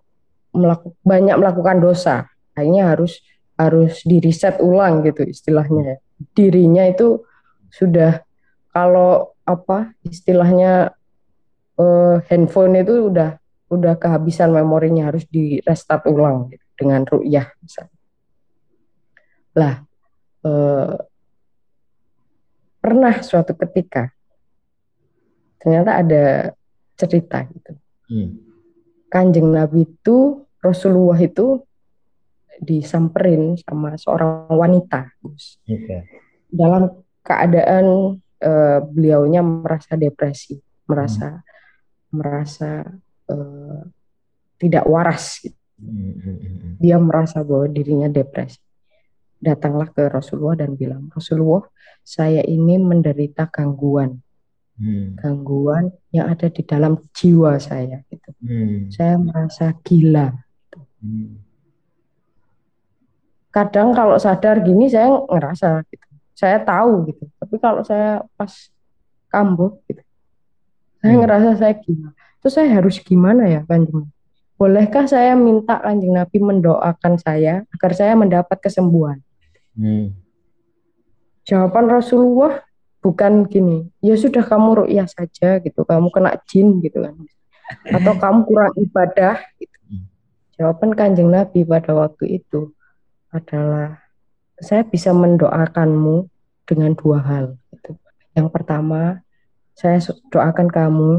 [0.51, 2.25] melaku, banyak melakukan dosa
[2.57, 3.21] akhirnya harus
[3.55, 6.01] harus diriset ulang gitu istilahnya
[6.35, 7.23] dirinya itu
[7.71, 8.23] sudah
[8.73, 10.91] kalau apa istilahnya
[11.79, 13.39] uh, handphone itu udah
[13.71, 17.99] udah kehabisan memorinya harus di restart ulang gitu, dengan ru'yah misalnya.
[19.55, 19.73] Lah
[20.45, 20.95] uh,
[22.79, 24.14] pernah suatu ketika
[25.65, 26.53] ternyata ada
[26.93, 27.73] cerita gitu.
[28.05, 28.29] Hmm.
[29.09, 31.65] Kanjeng Nabi itu Rasulullah itu
[32.61, 35.57] disamperin sama seorang wanita, Gus.
[35.65, 36.05] Okay.
[36.53, 36.93] Dalam
[37.25, 41.43] keadaan uh, beliaunya merasa depresi, merasa hmm.
[42.13, 42.71] merasa
[43.33, 43.81] uh,
[44.61, 45.41] tidak waras.
[45.43, 45.57] Gitu.
[45.75, 46.71] Hmm, hmm, hmm.
[46.79, 48.61] Dia merasa bahwa dirinya depresi.
[49.35, 51.67] Datanglah ke Rasulullah dan bilang, Rasulullah,
[52.01, 54.24] saya ini menderita gangguan.
[54.75, 55.15] Hmm.
[55.15, 58.29] Gangguan yang ada di dalam jiwa saya gitu.
[58.43, 58.91] Hmm.
[58.91, 60.35] Saya merasa gila.
[60.35, 60.79] Gitu.
[60.99, 61.31] Hmm.
[63.55, 66.07] Kadang kalau sadar gini saya ngerasa gitu.
[66.35, 67.23] Saya tahu gitu.
[67.39, 68.51] Tapi kalau saya pas
[69.31, 70.03] kambuh gitu.
[70.99, 71.21] Saya hmm.
[71.23, 72.09] ngerasa saya gila.
[72.43, 74.11] Terus saya harus gimana ya Kanjeng?
[74.59, 79.23] Bolehkah saya minta Kanjeng Nabi mendoakan saya agar saya mendapat kesembuhan?
[79.71, 80.25] Hmm
[81.45, 82.65] jawaban Rasulullah
[83.05, 87.13] bukan gini, ya sudah kamu ru'yah saja gitu, kamu kena jin gitu kan.
[87.93, 89.77] Atau kamu kurang ibadah gitu.
[90.57, 92.73] Jawaban Kanjeng Nabi pada waktu itu
[93.29, 94.01] adalah
[94.57, 96.25] saya bisa mendoakanmu
[96.65, 97.93] dengan dua hal gitu.
[98.33, 99.21] Yang pertama,
[99.77, 100.01] saya
[100.33, 101.11] doakan kamu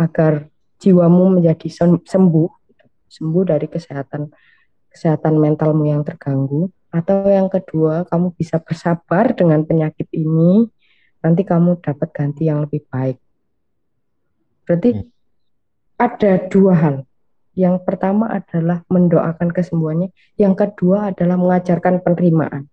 [0.00, 0.48] agar
[0.80, 2.84] jiwamu menjadi sembuh, gitu.
[3.12, 4.32] sembuh dari kesehatan
[4.88, 6.72] kesehatan mentalmu yang terganggu.
[6.94, 10.70] Atau yang kedua, kamu bisa bersabar dengan penyakit ini,
[11.24, 13.16] nanti kamu dapat ganti yang lebih baik.
[14.68, 15.04] Berarti hmm.
[15.96, 16.96] ada dua hal.
[17.54, 22.68] Yang pertama adalah mendoakan kesembuhannya, yang kedua adalah mengajarkan penerimaan.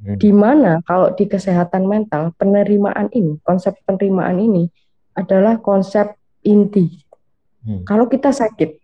[0.00, 0.16] Hmm.
[0.16, 4.70] Di mana kalau di kesehatan mental, penerimaan ini, konsep penerimaan ini
[5.12, 6.16] adalah konsep
[6.48, 7.02] inti.
[7.66, 7.84] Hmm.
[7.84, 8.80] Kalau kita sakit,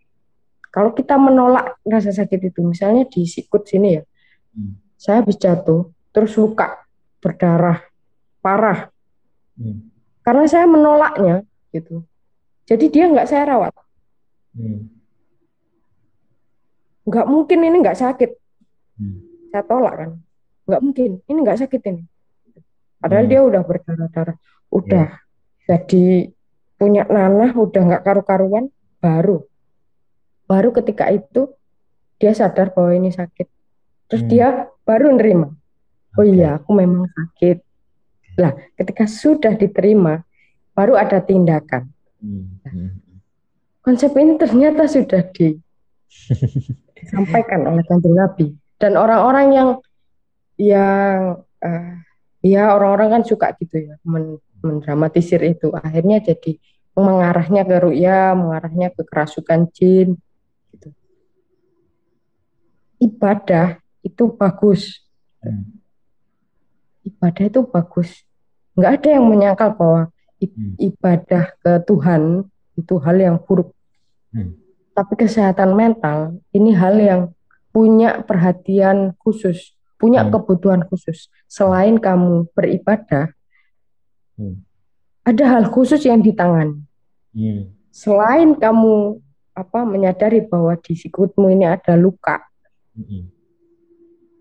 [0.68, 4.02] kalau kita menolak rasa sakit itu, misalnya di sikut sini ya,
[4.58, 4.74] Hmm.
[4.98, 6.82] Saya habis jatuh, terus luka,
[7.22, 7.78] berdarah,
[8.42, 8.90] parah.
[9.58, 9.90] Hmm.
[10.22, 11.42] Karena saya menolaknya,
[11.74, 12.06] gitu.
[12.68, 13.74] Jadi dia nggak saya rawat.
[14.54, 14.88] Hmm.
[17.08, 18.30] Nggak mungkin ini nggak sakit.
[18.96, 19.18] Hmm.
[19.50, 20.10] Saya tolak kan.
[20.68, 22.02] Nggak mungkin, ini nggak sakit ini.
[23.02, 23.32] Padahal hmm.
[23.32, 24.36] dia udah berdarah-darah,
[24.74, 25.70] udah yeah.
[25.70, 26.34] jadi
[26.78, 29.42] punya nanah, udah nggak karu-karuan, baru.
[30.46, 31.54] Baru ketika itu
[32.18, 33.46] dia sadar bahwa ini sakit
[34.08, 34.30] Terus hmm.
[34.32, 34.48] dia
[34.88, 35.52] baru nerima.
[36.16, 36.40] Oh okay.
[36.40, 37.60] iya, aku memang sakit.
[38.38, 40.22] Lah, ketika sudah diterima,
[40.72, 41.90] baru ada tindakan.
[42.22, 42.62] Hmm.
[42.62, 42.74] Nah,
[43.82, 45.26] konsep ini ternyata sudah
[46.98, 49.68] disampaikan oleh kanjeng Nabi dan orang-orang yang
[50.58, 51.92] yang uh,
[52.42, 56.58] ya orang-orang kan suka gitu ya men mendramatisir itu akhirnya jadi
[56.98, 60.18] mengarahnya ke ruya mengarahnya ke kerasukan jin
[60.74, 60.90] gitu
[62.98, 65.02] ibadah itu bagus.
[65.42, 65.78] Hmm.
[67.06, 68.10] Ibadah itu bagus.
[68.78, 70.78] Nggak ada yang menyangkal bahwa hmm.
[70.78, 72.46] ibadah ke Tuhan
[72.78, 73.74] itu hal yang buruk.
[74.30, 74.54] Hmm.
[74.94, 77.20] Tapi kesehatan mental ini hal yang
[77.74, 80.30] punya perhatian khusus, punya hmm.
[80.30, 81.26] kebutuhan khusus.
[81.50, 83.34] Selain kamu beribadah,
[84.38, 84.62] hmm.
[85.26, 86.78] ada hal khusus yang ditangani.
[87.34, 87.74] Hmm.
[87.90, 89.18] Selain kamu
[89.58, 92.46] apa menyadari bahwa di sikutmu ini ada luka,
[92.94, 93.38] hmm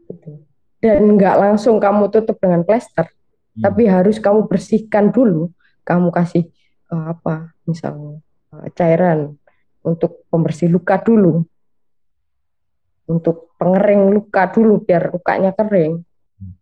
[0.08, 0.32] gitu.
[0.80, 3.12] Dan nggak langsung kamu tutup dengan plester,
[3.58, 3.64] hmm.
[3.66, 5.50] tapi harus kamu bersihkan dulu.
[5.82, 6.52] Kamu kasih
[6.94, 8.22] uh, apa, misalnya
[8.54, 9.34] uh, cairan
[9.82, 11.48] untuk pembersih luka dulu,
[13.10, 16.04] untuk pengering luka dulu biar lukanya kering.
[16.38, 16.54] Hmm.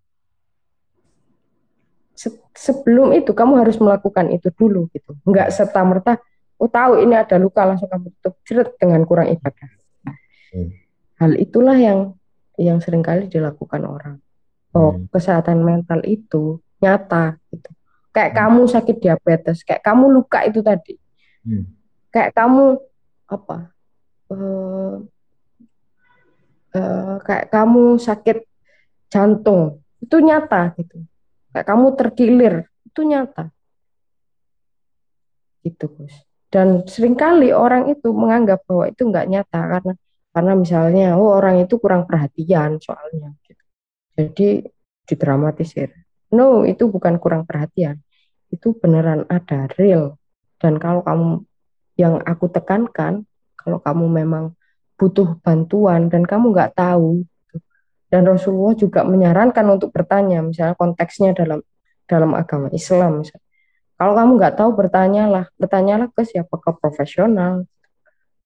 [2.16, 6.22] Se sebelum itu kamu harus melakukan itu dulu gitu, nggak serta merta.
[6.56, 9.70] Oh tahu ini ada luka langsung kamu tutup ceret dengan kurang ibadah.
[10.56, 10.70] Hmm.
[11.20, 12.16] Hal itulah yang
[12.56, 14.16] yang sering kali dilakukan orang.
[14.76, 15.08] Oh, hmm.
[15.12, 17.70] kesehatan mental itu nyata gitu.
[18.16, 18.40] Kayak hmm.
[18.40, 20.96] kamu sakit diabetes, kayak kamu luka itu tadi.
[21.44, 21.68] Hmm.
[22.12, 22.80] Kayak kamu
[23.28, 23.58] apa?
[24.32, 25.04] Uh,
[26.74, 28.48] uh, kayak kamu sakit
[29.12, 31.04] jantung, itu nyata gitu.
[31.52, 32.56] Kayak kamu terkilir,
[32.88, 33.52] itu nyata.
[35.60, 36.16] Gitu, Gus.
[36.48, 39.94] Dan sering kali orang itu menganggap bahwa itu nggak nyata karena
[40.36, 43.64] karena misalnya oh orang itu kurang perhatian soalnya gitu.
[44.20, 44.50] jadi
[45.08, 45.96] didramatisir
[46.34, 48.02] no itu bukan kurang perhatian.
[48.50, 50.18] Itu beneran ada real.
[50.58, 51.44] Dan kalau kamu
[52.00, 53.24] yang aku tekankan
[53.56, 54.54] kalau kamu memang
[54.96, 57.24] butuh bantuan dan kamu nggak tahu
[58.12, 61.60] dan Rasulullah juga menyarankan untuk bertanya misalnya konteksnya dalam
[62.06, 63.44] dalam agama Islam misalnya.
[63.96, 67.66] kalau kamu nggak tahu bertanyalah bertanyalah ke siapa ke profesional.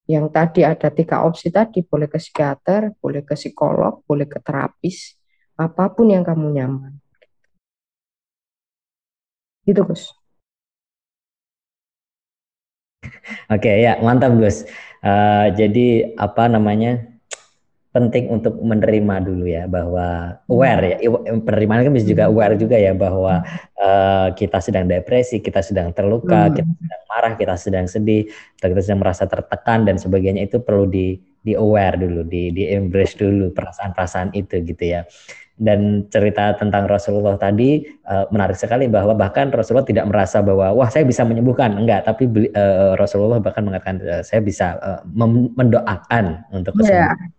[0.10, 5.14] Yang tadi ada tiga opsi tadi boleh ke psikiater boleh ke psikolog boleh ke terapis
[5.54, 6.98] apa pun yang kamu nyaman
[9.70, 10.10] gitu Gus
[13.50, 14.66] Oke ya mantap Gus.
[15.00, 17.08] Uh, jadi apa namanya
[17.90, 20.98] penting untuk menerima dulu ya bahwa aware ya
[21.42, 22.32] penerimaan kan bisa juga hmm.
[22.36, 23.42] aware juga ya bahwa
[23.82, 26.54] uh, kita sedang depresi, kita sedang terluka, hmm.
[26.54, 28.30] kita sedang marah, kita sedang sedih,
[28.62, 33.18] kita sedang merasa tertekan dan sebagainya itu perlu di di aware dulu, di di embrace
[33.18, 35.02] dulu perasaan-perasaan itu gitu ya
[35.60, 40.88] dan cerita tentang Rasulullah tadi uh, menarik sekali bahwa bahkan Rasulullah tidak merasa bahwa wah
[40.88, 45.04] saya bisa menyembuhkan enggak tapi uh, Rasulullah bahkan mengatakan uh, saya bisa uh,
[45.60, 47.12] mendoakan untuk kesembuhan.
[47.12, 47.38] Yeah.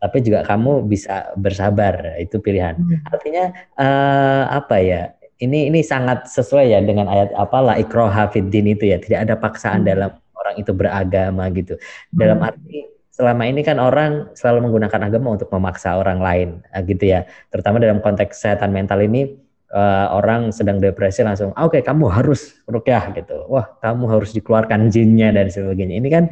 [0.00, 2.74] Tapi juga kamu bisa bersabar itu pilihan.
[2.74, 2.98] Hmm.
[3.06, 3.44] Artinya
[3.78, 5.02] uh, apa ya?
[5.40, 8.96] Ini ini sangat sesuai ya dengan ayat apa la ikroha fiddin itu ya.
[8.96, 9.88] Tidak ada paksaan hmm.
[9.88, 11.76] dalam orang itu beragama gitu.
[12.08, 12.48] Dalam hmm.
[12.48, 12.78] arti
[13.10, 17.26] selama ini kan orang selalu menggunakan agama untuk memaksa orang lain eh, gitu ya.
[17.50, 19.34] Terutama dalam konteks kesehatan mental ini
[19.74, 23.46] uh, orang sedang depresi langsung ah, oke okay, kamu harus rukyah gitu.
[23.50, 25.98] Wah kamu harus dikeluarkan jinnya dan sebagainya.
[25.98, 26.24] Ini kan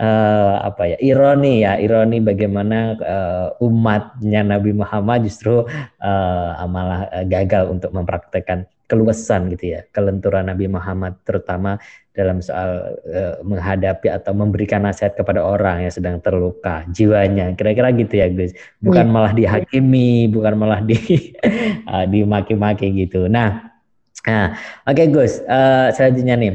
[0.00, 7.68] uh, apa ya ironi ya ironi bagaimana uh, umatnya Nabi Muhammad justru uh, malah gagal
[7.68, 11.80] untuk mempraktekkan keluasan gitu ya kelenturan Nabi Muhammad terutama
[12.12, 17.56] dalam soal uh, menghadapi atau memberikan nasihat kepada orang yang sedang terluka jiwanya.
[17.56, 18.52] Kira-kira gitu ya Gus.
[18.84, 19.12] Bukan yeah.
[19.12, 20.96] malah dihakimi bukan malah di
[21.88, 23.26] uh, dimaki-maki gitu.
[23.26, 23.72] Nah
[24.22, 24.54] nah
[24.86, 26.52] oke okay, Gus uh, selanjutnya nih.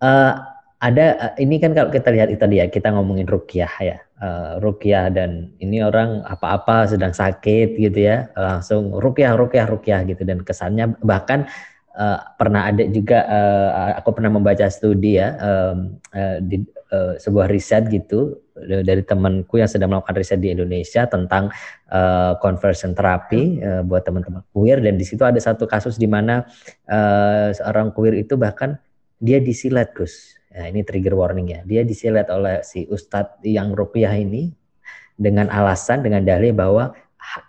[0.00, 0.32] Uh,
[0.80, 3.98] ada uh, ini kan kalau kita lihat itu tadi ya kita ngomongin rukyah ya.
[4.16, 8.32] Uh, rukyah dan ini orang apa-apa sedang sakit gitu ya.
[8.32, 10.24] Langsung rukyah rukyah rukyah gitu.
[10.24, 11.44] Dan kesannya bahkan
[11.96, 17.48] uh, pernah ada juga uh, aku pernah membaca studi ya um, uh, di uh, sebuah
[17.50, 21.52] riset gitu dari temanku yang sedang melakukan riset di Indonesia tentang
[21.92, 26.44] uh, conversion terapi uh, buat teman-teman queer dan di situ ada satu kasus di mana
[26.88, 28.80] uh, seorang queer itu bahkan
[29.20, 30.36] dia disilet Gus.
[30.56, 31.60] Nah, ini trigger warning ya.
[31.68, 34.48] Dia disilet oleh si ustadz yang rupiah ini
[35.16, 36.96] dengan alasan dengan dalih bahwa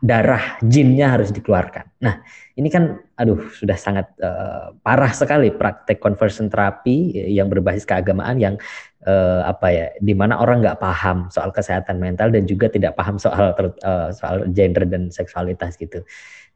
[0.03, 1.87] darah jinnya harus dikeluarkan.
[2.03, 2.21] Nah,
[2.57, 8.55] ini kan aduh sudah sangat uh, parah sekali praktek conversion terapi yang berbasis keagamaan yang
[9.05, 13.17] uh, apa ya, di mana orang nggak paham soal kesehatan mental dan juga tidak paham
[13.17, 13.53] soal
[13.85, 16.03] uh, soal gender dan seksualitas gitu.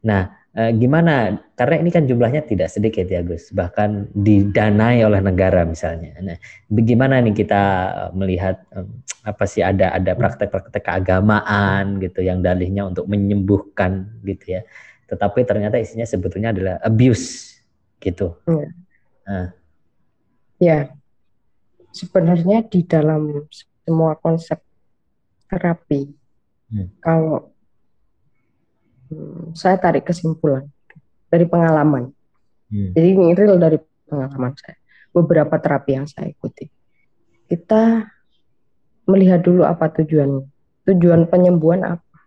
[0.02, 1.38] Nah, eh, gimana?
[1.54, 6.18] Karena ini kan jumlahnya tidak sedikit ya Gus, bahkan didanai oleh negara misalnya.
[6.18, 6.36] Nah,
[6.66, 7.62] bagaimana nih kita
[8.18, 8.66] melihat
[9.22, 14.66] apa sih ada ada praktek-praktek keagamaan gitu yang dalihnya untuk menyembuhkan gitu ya,
[15.06, 17.58] tetapi ternyata isinya sebetulnya adalah abuse
[18.02, 18.34] gitu.
[18.50, 18.68] Ya.
[19.22, 19.48] Nah.
[20.58, 20.78] ya,
[21.94, 23.46] sebenarnya di dalam
[23.86, 24.58] semua konsep
[25.46, 26.10] terapi,
[26.74, 26.98] hmm.
[26.98, 27.51] kalau
[29.12, 30.64] Hmm, saya tarik kesimpulan
[31.28, 32.08] dari pengalaman.
[32.72, 32.96] Hmm.
[32.96, 33.76] Jadi real dari
[34.08, 34.80] pengalaman saya.
[35.12, 36.72] Beberapa terapi yang saya ikuti.
[37.44, 38.08] Kita
[39.04, 40.40] melihat dulu apa tujuan
[40.88, 42.18] tujuan penyembuhan apa.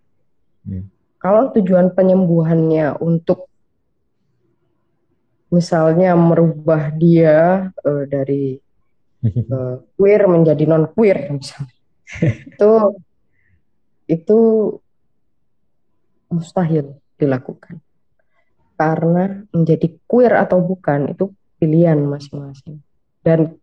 [0.69, 0.93] Hmm.
[1.17, 3.50] Kalau tujuan penyembuhannya untuk
[5.50, 8.62] misalnya merubah dia uh, dari
[9.26, 11.74] uh, queer menjadi non queer misalnya
[12.54, 12.71] itu
[14.06, 14.39] itu
[16.36, 17.80] mustahil dilakukan.
[18.76, 22.84] Karena menjadi queer atau bukan itu pilihan masing-masing.
[23.24, 23.56] Dan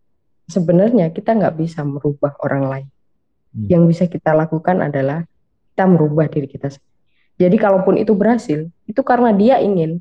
[0.49, 2.89] sebenarnya kita nggak bisa merubah orang lain.
[3.53, 3.69] Hmm.
[3.69, 5.29] Yang bisa kita lakukan adalah
[5.73, 6.91] kita merubah diri kita sendiri.
[7.37, 10.01] Jadi kalaupun itu berhasil, itu karena dia ingin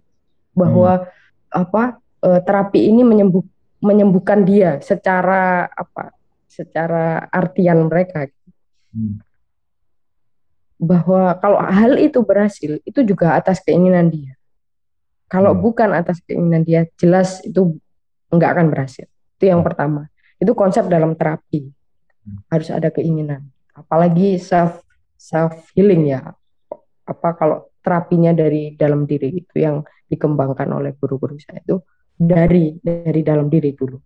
[0.56, 1.08] bahwa hmm.
[1.52, 1.84] apa
[2.20, 3.44] e, terapi ini menyembuh
[3.84, 6.16] menyembuhkan dia secara apa?
[6.48, 8.28] Secara artian mereka.
[8.92, 9.20] Hmm
[10.82, 14.34] bahwa kalau hal itu berhasil itu juga atas keinginan dia.
[15.30, 15.62] Kalau hmm.
[15.62, 17.78] bukan atas keinginan dia, jelas itu
[18.34, 19.06] enggak akan berhasil.
[19.38, 20.10] Itu yang pertama.
[20.42, 21.70] Itu konsep dalam terapi.
[22.26, 22.42] Hmm.
[22.50, 23.46] Harus ada keinginan.
[23.78, 24.82] Apalagi self
[25.14, 26.34] self healing ya.
[27.06, 31.78] Apa kalau terapinya dari dalam diri itu yang dikembangkan oleh guru-guru saya itu
[32.18, 34.02] dari dari dalam diri dulu.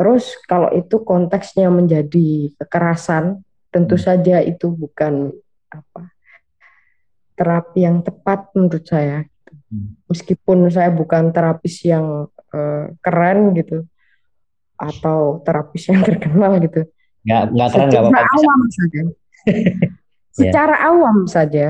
[0.00, 4.04] Terus kalau itu konteksnya menjadi kekerasan, tentu hmm.
[4.08, 5.36] saja itu bukan
[5.68, 6.12] apa
[7.38, 9.22] terapi yang tepat menurut saya.
[9.70, 9.94] Hmm.
[10.10, 13.86] Meskipun saya bukan terapis yang uh, keren gitu
[14.74, 16.82] atau terapis yang terkenal gitu.
[17.22, 18.34] Nggak nggak keren nggak apa-apa.
[18.34, 19.00] Awam saja.
[20.38, 20.88] Secara yeah.
[20.90, 21.66] awam saja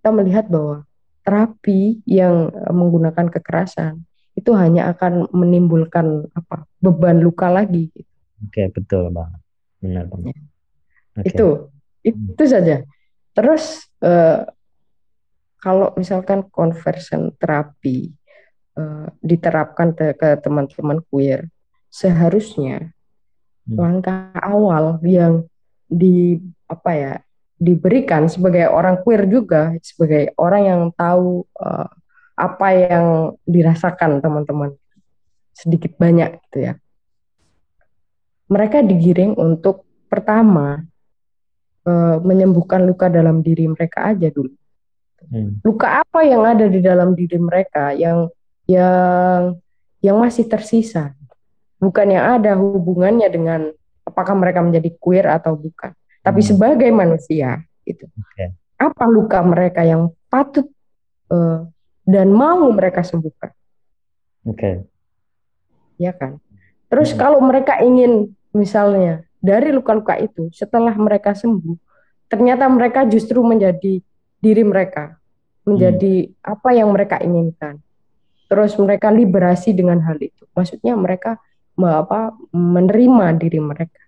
[0.00, 0.88] kita melihat bahwa
[1.24, 7.92] terapi yang menggunakan kekerasan itu hanya akan menimbulkan apa beban luka lagi.
[8.40, 9.36] Oke betul bang,
[9.84, 10.32] benar bang.
[10.32, 10.40] Ya.
[11.20, 11.28] Okay.
[11.36, 11.46] Itu
[12.00, 12.80] itu saja.
[13.34, 14.46] Terus uh,
[15.60, 18.10] kalau misalkan conversion terapi
[18.80, 21.46] uh, diterapkan te ke teman-teman queer,
[21.92, 22.90] seharusnya
[23.68, 23.76] hmm.
[23.76, 25.44] langkah awal yang
[25.90, 26.38] di
[26.70, 27.14] apa ya
[27.60, 31.90] diberikan sebagai orang queer juga sebagai orang yang tahu uh,
[32.38, 33.06] apa yang
[33.44, 34.72] dirasakan teman-teman
[35.52, 36.74] sedikit banyak gitu ya
[38.48, 40.88] mereka digiring untuk pertama
[41.90, 44.54] uh, menyembuhkan luka dalam diri mereka aja dulu
[45.26, 45.66] hmm.
[45.66, 48.30] luka apa yang ada di dalam diri mereka yang
[48.70, 49.58] yang
[50.00, 51.12] yang masih tersisa
[51.82, 53.60] bukan yang ada hubungannya dengan
[54.06, 55.90] apakah mereka menjadi queer atau bukan
[56.22, 56.48] tapi hmm.
[56.54, 58.54] sebagai manusia itu okay.
[58.78, 60.68] apa luka mereka yang patut
[61.32, 61.66] uh,
[62.06, 63.50] dan mau mereka sembuhkan
[64.46, 64.74] oke okay.
[65.98, 66.38] ya kan
[66.86, 67.18] terus hmm.
[67.18, 71.76] kalau mereka ingin misalnya dari luka-luka itu setelah mereka sembuh
[72.30, 73.98] ternyata mereka justru menjadi
[74.40, 75.20] diri mereka
[75.64, 76.34] menjadi hmm.
[76.42, 77.80] apa yang mereka inginkan.
[78.50, 80.42] Terus mereka liberasi dengan hal itu.
[80.56, 81.38] Maksudnya mereka
[81.80, 84.02] apa menerima diri mereka.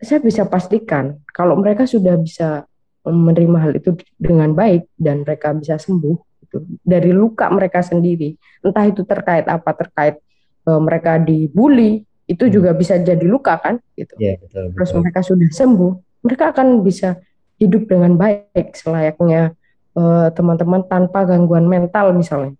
[0.00, 2.64] Saya bisa pastikan kalau mereka sudah bisa
[3.04, 6.16] menerima hal itu dengan baik dan mereka bisa sembuh
[6.46, 10.20] gitu, dari luka mereka sendiri entah itu terkait apa terkait
[10.64, 12.52] e, mereka dibully itu hmm.
[12.54, 14.74] juga bisa jadi luka kan gitu ya, betul, betul.
[14.78, 17.18] terus mereka sudah sembuh mereka akan bisa
[17.58, 19.58] hidup dengan baik selayaknya
[19.98, 20.02] e,
[20.32, 22.54] teman-teman tanpa gangguan mental misalnya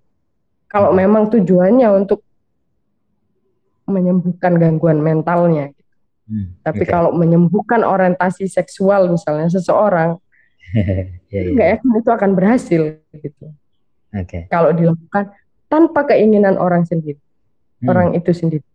[0.67, 0.99] kalau hmm.
[0.99, 2.27] memang tujuannya untuk
[3.87, 5.71] menyembuhkan gangguan mentalnya
[6.31, 6.95] Hmm, Tapi okay.
[6.95, 10.15] kalau menyembuhkan orientasi seksual misalnya seseorang,
[11.35, 11.51] ya, ya.
[11.51, 13.47] nggak yakin itu akan berhasil gitu.
[14.15, 14.47] Okay.
[14.47, 15.35] Kalau dilakukan
[15.67, 17.19] tanpa keinginan orang sendiri,
[17.83, 17.91] hmm.
[17.91, 18.67] orang itu sendiri.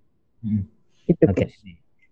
[0.43, 0.67] Hmm.
[1.05, 1.25] Itu.
[1.29, 1.49] Okay.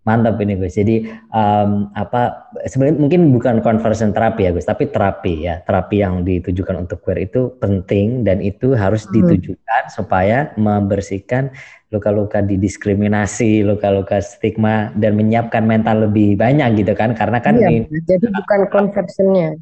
[0.04, 0.76] Mantap ini Gus.
[0.76, 5.64] Jadi um, apa sebenarnya mungkin bukan conversion terapi ya Gus, tapi terapi ya.
[5.64, 9.16] Terapi yang ditujukan untuk queer itu penting dan itu harus hmm.
[9.16, 11.56] ditujukan supaya membersihkan
[11.88, 17.16] luka-luka didiskriminasi, luka-luka stigma dan menyiapkan mental lebih banyak gitu kan.
[17.16, 19.56] Karena kan iya, ini jadi bukan conversionnya.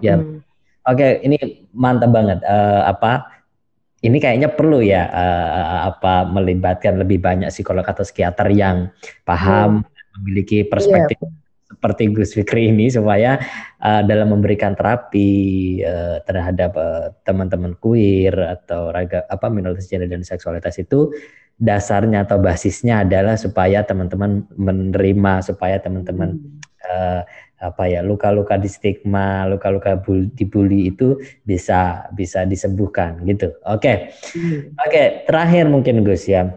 [0.00, 0.16] Ya.
[0.88, 1.36] Oke, okay, ini
[1.76, 2.40] mantap banget.
[2.40, 3.33] Uh, apa
[4.04, 8.92] ini kayaknya perlu ya uh, apa melibatkan lebih banyak psikolog atau psikiater yang
[9.24, 10.20] paham hmm.
[10.20, 11.32] memiliki perspektif yeah.
[11.72, 13.40] seperti Gus Fikri ini supaya
[13.80, 16.76] uh, dalam memberikan terapi uh, terhadap
[17.24, 21.08] teman-teman uh, queer atau raga apa minoritas gender dan seksualitas itu
[21.54, 26.53] dasarnya atau basisnya adalah supaya teman-teman menerima supaya teman-teman hmm.
[26.94, 27.20] Uh,
[27.64, 29.98] apa ya luka-luka di stigma, luka-luka
[30.36, 33.50] dibully itu bisa bisa disembuhkan gitu.
[33.66, 33.96] Oke, okay.
[34.36, 34.76] hmm.
[34.78, 36.52] oke okay, terakhir mungkin Gus ya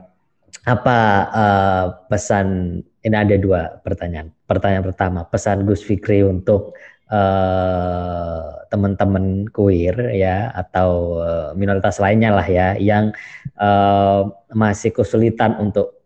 [0.67, 0.97] apa
[1.31, 4.29] uh, pesan ini ada dua pertanyaan.
[4.45, 6.75] Pertanyaan pertama pesan Gus Fikri untuk
[7.07, 13.15] uh, teman-teman queer ya atau uh, minoritas lainnya lah ya yang
[13.59, 15.96] uh, masih kesulitan untuk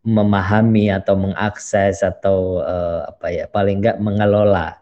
[0.00, 4.80] memahami atau mengakses atau uh, apa ya paling enggak mengelola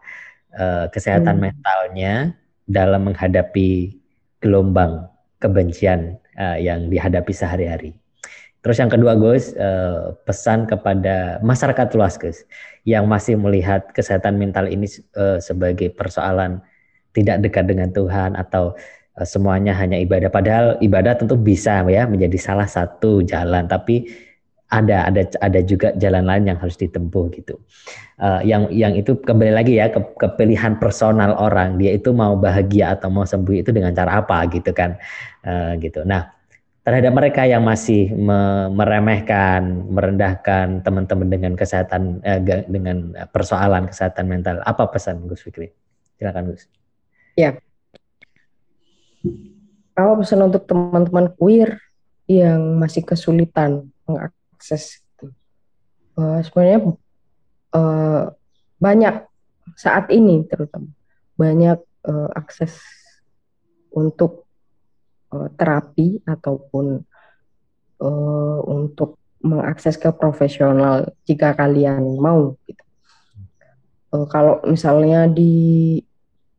[0.55, 1.43] uh, kesehatan hmm.
[1.51, 2.13] mentalnya
[2.69, 3.99] dalam menghadapi
[4.39, 5.11] gelombang
[5.43, 7.91] kebencian uh, yang dihadapi sehari-hari.
[8.59, 12.43] Terus yang kedua Gus, uh, pesan kepada masyarakat luas Gus
[12.83, 16.59] yang masih melihat kesehatan mental ini uh, sebagai persoalan
[17.15, 18.75] tidak dekat dengan Tuhan atau
[19.15, 24.11] uh, semuanya hanya ibadah padahal ibadah tentu bisa ya menjadi salah satu jalan tapi
[24.69, 27.57] ada ada ada juga jalan lain yang harus ditempuh gitu.
[28.21, 32.37] Uh, yang yang itu kembali lagi ya ke, ke pilihan personal orang dia itu mau
[32.37, 34.99] bahagia atau mau sembuh itu dengan cara apa gitu kan
[35.47, 36.05] uh, gitu.
[36.05, 36.29] Nah
[36.85, 44.61] terhadap mereka yang masih me meremehkan merendahkan teman-teman dengan kesehatan eh, dengan persoalan kesehatan mental
[44.65, 45.73] apa pesan Gus Fikri?
[46.21, 46.69] Silakan Gus.
[47.33, 47.57] Ya.
[49.97, 51.81] Kalau pesan untuk teman-teman queer
[52.29, 53.91] yang masih kesulitan
[54.59, 55.31] akses gitu.
[56.19, 56.79] Uh, sebenarnya
[57.71, 58.35] uh,
[58.75, 59.23] banyak
[59.79, 60.91] saat ini terutama
[61.39, 62.75] banyak uh, akses
[63.95, 64.43] untuk
[65.31, 67.07] uh, terapi ataupun
[68.03, 72.83] uh, untuk mengakses ke profesional jika kalian mau gitu.
[74.11, 75.95] Uh, kalau misalnya di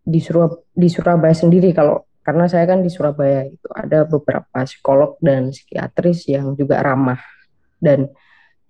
[0.00, 5.20] di, Surab di Surabaya sendiri kalau karena saya kan di Surabaya itu ada beberapa psikolog
[5.20, 7.20] dan psikiatris yang juga ramah
[7.82, 8.12] dan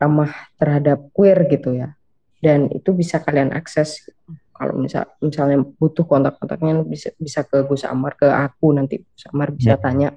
[0.00, 1.92] ramah terhadap queer gitu ya
[2.40, 4.08] dan itu bisa kalian akses
[4.56, 9.52] kalau misal misalnya butuh kontak-kontaknya bisa bisa ke Gus Amar ke aku nanti Gus Amar
[9.52, 9.80] bisa ya.
[9.80, 10.08] tanya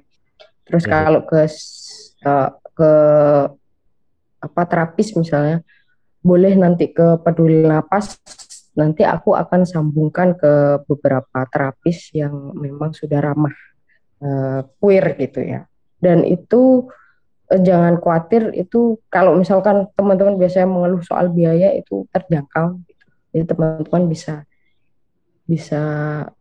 [0.64, 0.90] terus ya.
[1.04, 1.44] kalau ke
[2.24, 2.92] uh, ke
[4.44, 5.64] apa terapis misalnya
[6.24, 8.16] boleh nanti ke peduli napas
[8.76, 13.54] nanti aku akan sambungkan ke beberapa terapis yang memang sudah ramah
[14.20, 15.68] uh, queer gitu ya
[16.00, 16.88] dan itu
[17.50, 22.80] jangan khawatir itu kalau misalkan teman-teman biasanya mengeluh soal biaya itu terjangkau
[23.34, 24.46] jadi teman-teman bisa
[25.44, 25.82] bisa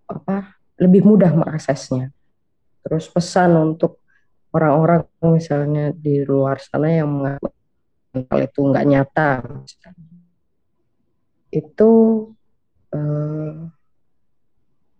[0.06, 2.14] apa lebih mudah mengaksesnya.
[2.84, 4.04] Terus pesan untuk
[4.54, 7.10] orang-orang misalnya di luar sana yang
[8.14, 10.12] mental itu nggak nyata, misalnya.
[11.54, 11.92] itu
[12.94, 13.54] eh,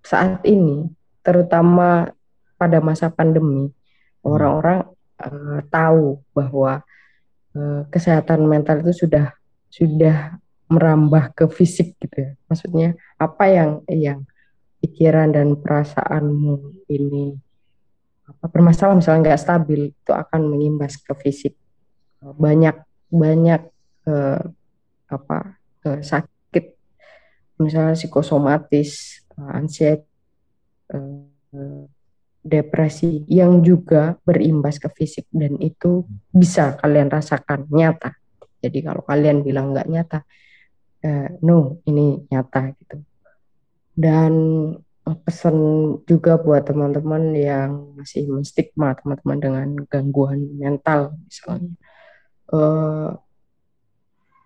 [0.06, 0.86] saat ini,
[1.26, 2.14] terutama
[2.58, 3.74] pada masa pandemi,
[4.22, 4.86] orang-orang
[5.30, 6.84] eh, tahu bahwa
[7.56, 9.34] eh, kesehatan mental itu sudah
[9.72, 10.38] sudah
[10.70, 12.32] merambah ke fisik gitu ya.
[12.50, 14.20] Maksudnya apa yang yang
[14.84, 17.40] pikiran dan perasaanmu ini
[18.24, 21.56] apa bermasalah misalnya nggak stabil itu akan mengimbas ke fisik
[22.24, 22.76] banyak
[23.12, 23.62] banyak
[24.08, 24.44] eh,
[25.12, 26.66] apa eh, sakit
[27.60, 30.08] misalnya psikosomatis ansiet
[32.44, 38.20] depresi yang juga berimbas ke fisik dan itu bisa kalian rasakan nyata.
[38.60, 40.20] Jadi kalau kalian bilang nggak nyata
[41.08, 43.00] uh, no ini nyata gitu.
[43.96, 44.34] Dan
[45.04, 45.56] pesan
[46.08, 51.76] juga buat teman-teman yang masih menstigma teman-teman dengan gangguan mental misalnya
[52.56, 53.12] uh,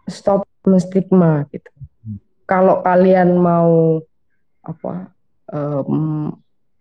[0.10, 1.70] stop menstigma gitu.
[2.48, 4.02] Kalau kalian mau
[4.64, 5.12] apa
[5.52, 6.32] um,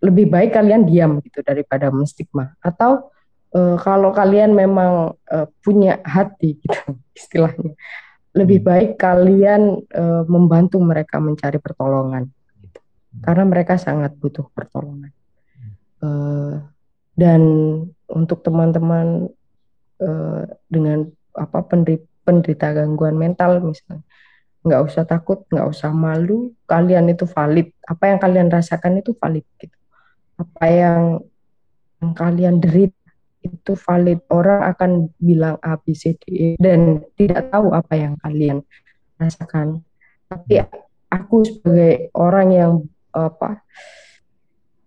[0.07, 2.55] lebih baik kalian diam gitu daripada menstigma.
[2.63, 3.11] Atau
[3.57, 6.81] uh, kalau kalian memang uh, punya hati gitu
[7.19, 7.75] istilahnya
[8.37, 8.69] lebih hmm.
[8.69, 12.29] baik kalian uh, membantu mereka mencari pertolongan
[12.61, 12.81] gitu.
[13.25, 15.11] karena mereka sangat butuh pertolongan.
[16.05, 16.61] Uh,
[17.17, 17.41] dan
[18.13, 19.33] untuk teman-teman
[20.05, 24.05] uh, dengan apa penderita, penderita gangguan mental misalnya
[24.67, 27.73] nggak usah takut nggak usah malu kalian itu valid.
[27.89, 29.76] Apa yang kalian rasakan itu valid gitu
[30.37, 31.03] apa yang,
[32.01, 32.97] yang kalian derita
[33.41, 34.91] itu valid orang akan
[35.23, 38.61] bilang A B C D E dan tidak tahu apa yang kalian
[39.17, 39.81] rasakan.
[40.27, 40.61] Tapi
[41.09, 42.73] aku sebagai orang yang
[43.15, 43.63] apa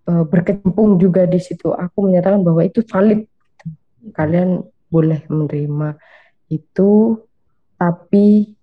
[0.05, 3.23] e, berkecimpung juga di situ aku menyatakan bahwa itu valid.
[4.15, 5.99] Kalian boleh menerima
[6.49, 7.19] itu
[7.79, 8.57] tapi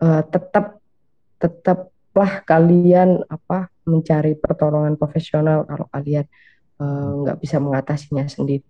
[0.00, 6.28] uh, tetap tetaplah kalian apa mencari pertolongan profesional kalau kalian
[6.76, 6.84] e,
[7.24, 8.60] nggak uh, bisa mengatasinya sendiri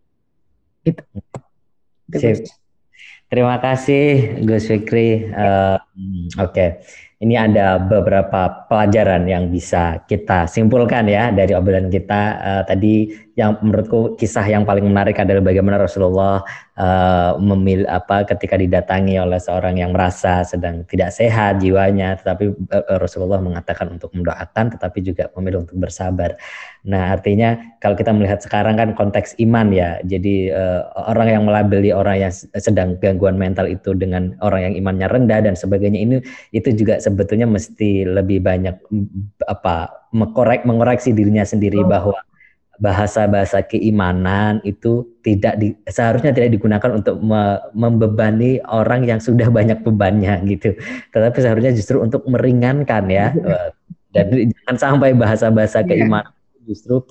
[0.83, 1.03] Gitu.
[2.13, 2.47] Sip.
[3.33, 5.33] Terima kasih Gus Fikri.
[5.33, 5.81] Uh,
[6.37, 6.69] Oke, okay.
[7.25, 13.09] ini ada beberapa pelajaran yang bisa kita simpulkan ya dari obrolan kita uh, tadi.
[13.33, 16.45] Yang menurutku kisah yang paling menarik adalah bagaimana Rasulullah
[16.77, 23.01] uh, memil apa ketika didatangi oleh seorang yang merasa sedang tidak sehat jiwanya, tetapi uh,
[23.01, 26.37] Rasulullah mengatakan untuk mendoakan, tetapi juga memilih untuk bersabar.
[26.85, 29.97] Nah, artinya kalau kita melihat sekarang kan konteks iman ya.
[30.05, 35.09] Jadi uh, orang yang melabeli orang yang sedang gangguan mental itu dengan orang yang imannya
[35.09, 36.17] rendah dan sebagainya ini
[36.53, 38.77] itu juga sebetulnya mesti lebih banyak
[39.49, 42.19] apa mengkorek mengoreksi dirinya sendiri bahwa
[42.83, 49.87] bahasa-bahasa keimanan itu tidak di, seharusnya tidak digunakan untuk me, membebani orang yang sudah banyak
[49.87, 50.75] bebannya gitu.
[51.15, 53.31] Tetapi seharusnya justru untuk meringankan ya.
[54.13, 55.89] Dan jangan sampai bahasa-bahasa iya.
[55.89, 56.35] keimanan
[56.67, 57.03] justru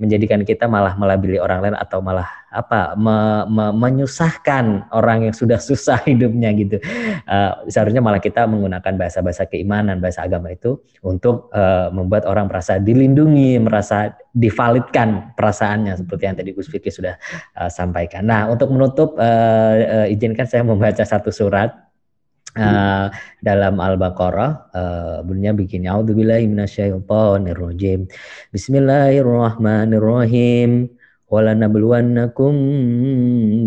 [0.00, 5.60] menjadikan kita malah melabili orang lain atau malah apa me, me, menyusahkan orang yang sudah
[5.68, 6.80] susah hidupnya gitu.
[7.28, 12.80] Uh, seharusnya malah kita menggunakan bahasa-bahasa keimanan, bahasa agama itu untuk uh, membuat orang merasa
[12.80, 17.20] dilindungi, merasa divalidkan perasaannya seperti yang tadi Gus Fikri sudah
[17.60, 18.24] uh, sampaikan.
[18.24, 21.89] Nah, untuk menutup uh, uh, izinkan saya membaca satu surat
[22.50, 23.06] Uh,
[23.46, 28.10] dalam Al-Baqarah uh, bunyinya begini A'udzubillahi minasyaitonirrajim
[28.50, 30.90] Bismillahirrahmanirrahim
[31.30, 32.54] wala nabluwannakum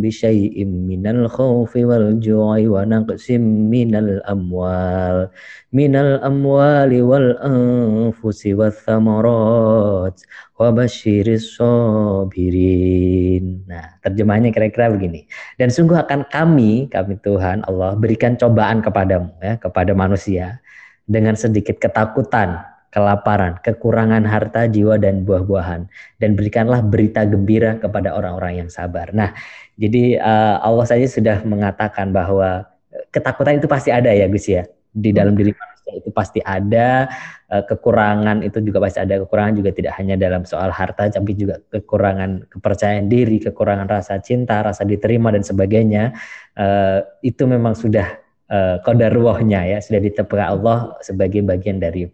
[0.03, 5.31] bisyai'im minal khawfi wal ju'i wa naqsim minal amwal
[5.71, 10.11] minal amwali wal anfusi wath thamarat
[10.59, 15.23] wa basyiris sabirin nah terjemahannya kira-kira begini.
[15.55, 20.59] Dan sungguh akan kami kami Tuhan Allah berikan cobaan kepadamu ya kepada manusia
[21.07, 25.89] dengan sedikit ketakutan kelaparan, kekurangan harta, jiwa dan buah-buahan.
[26.21, 29.09] Dan berikanlah berita gembira kepada orang-orang yang sabar.
[29.09, 29.33] Nah,
[29.81, 32.69] jadi uh, Allah saja sudah mengatakan bahwa
[33.09, 34.69] ketakutan itu pasti ada ya Gus ya?
[34.93, 37.09] Di dalam diri manusia itu pasti ada
[37.49, 39.17] uh, kekurangan itu juga pasti ada.
[39.25, 44.61] Kekurangan juga tidak hanya dalam soal harta tapi juga kekurangan kepercayaan diri kekurangan rasa cinta
[44.61, 46.13] rasa diterima dan sebagainya.
[46.53, 48.21] Uh, itu memang sudah
[48.53, 52.05] uh, kodar ruhnya ya sudah ditepuk Allah sebagai bagian dari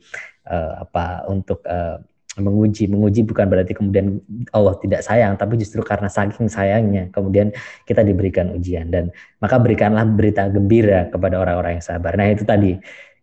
[0.49, 2.01] uh, apa untuk uh,
[2.41, 2.89] menguji.
[2.89, 4.17] Menguji bukan berarti kemudian
[4.51, 7.53] Allah tidak sayang tapi justru karena saking sayangnya kemudian
[7.85, 8.89] kita diberikan ujian.
[8.89, 12.17] Dan maka berikanlah berita gembira kepada orang-orang yang sabar.
[12.17, 12.75] Nah itu tadi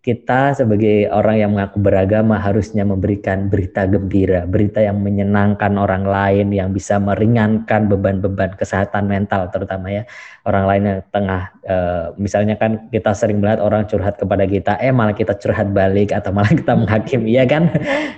[0.06, 6.54] kita sebagai orang yang mengaku beragama harusnya memberikan berita gembira, berita yang menyenangkan orang lain,
[6.54, 10.06] yang bisa meringankan beban-beban kesehatan mental terutama ya
[10.46, 11.76] orang lain yang tengah e,
[12.22, 16.30] misalnya kan kita sering melihat orang curhat kepada kita, eh malah kita curhat balik atau
[16.30, 17.66] malah kita menghakimi, ya kan?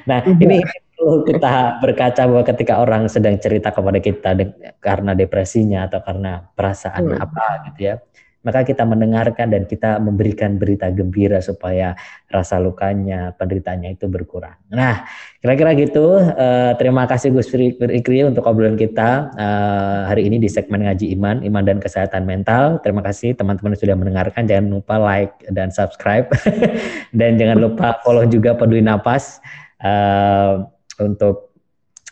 [0.04, 0.44] Nah iya.
[0.44, 0.56] ini
[0.92, 4.52] perlu kita berkaca bahwa ketika orang sedang cerita kepada kita de
[4.84, 7.24] karena depresinya atau karena perasaan hmm.
[7.24, 7.94] apa gitu ya
[8.46, 11.98] maka kita mendengarkan dan kita memberikan berita gembira supaya
[12.30, 14.54] rasa lukanya, penderitanya itu berkurang.
[14.70, 15.02] Nah,
[15.42, 16.22] kira-kira gitu.
[16.22, 21.42] Uh, terima kasih Gus Fikri untuk obrolan kita uh, hari ini di segmen ngaji iman,
[21.42, 22.78] iman dan kesehatan mental.
[22.80, 24.46] Terima kasih teman-teman sudah mendengarkan.
[24.46, 26.30] Jangan lupa like dan subscribe
[27.18, 29.42] dan jangan lupa follow juga Peduli Napas
[29.82, 30.62] uh,
[31.02, 31.47] untuk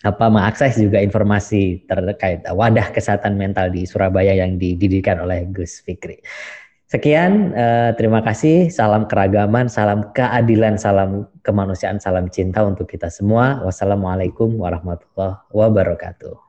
[0.07, 6.23] apa mengakses juga informasi terkait wadah kesehatan mental di Surabaya yang didirikan oleh Gus Fikri.
[6.87, 8.71] Sekian, eh, terima kasih.
[8.71, 13.59] Salam keragaman, salam keadilan, salam kemanusiaan, salam cinta untuk kita semua.
[13.67, 16.46] Wassalamualaikum warahmatullahi wabarakatuh.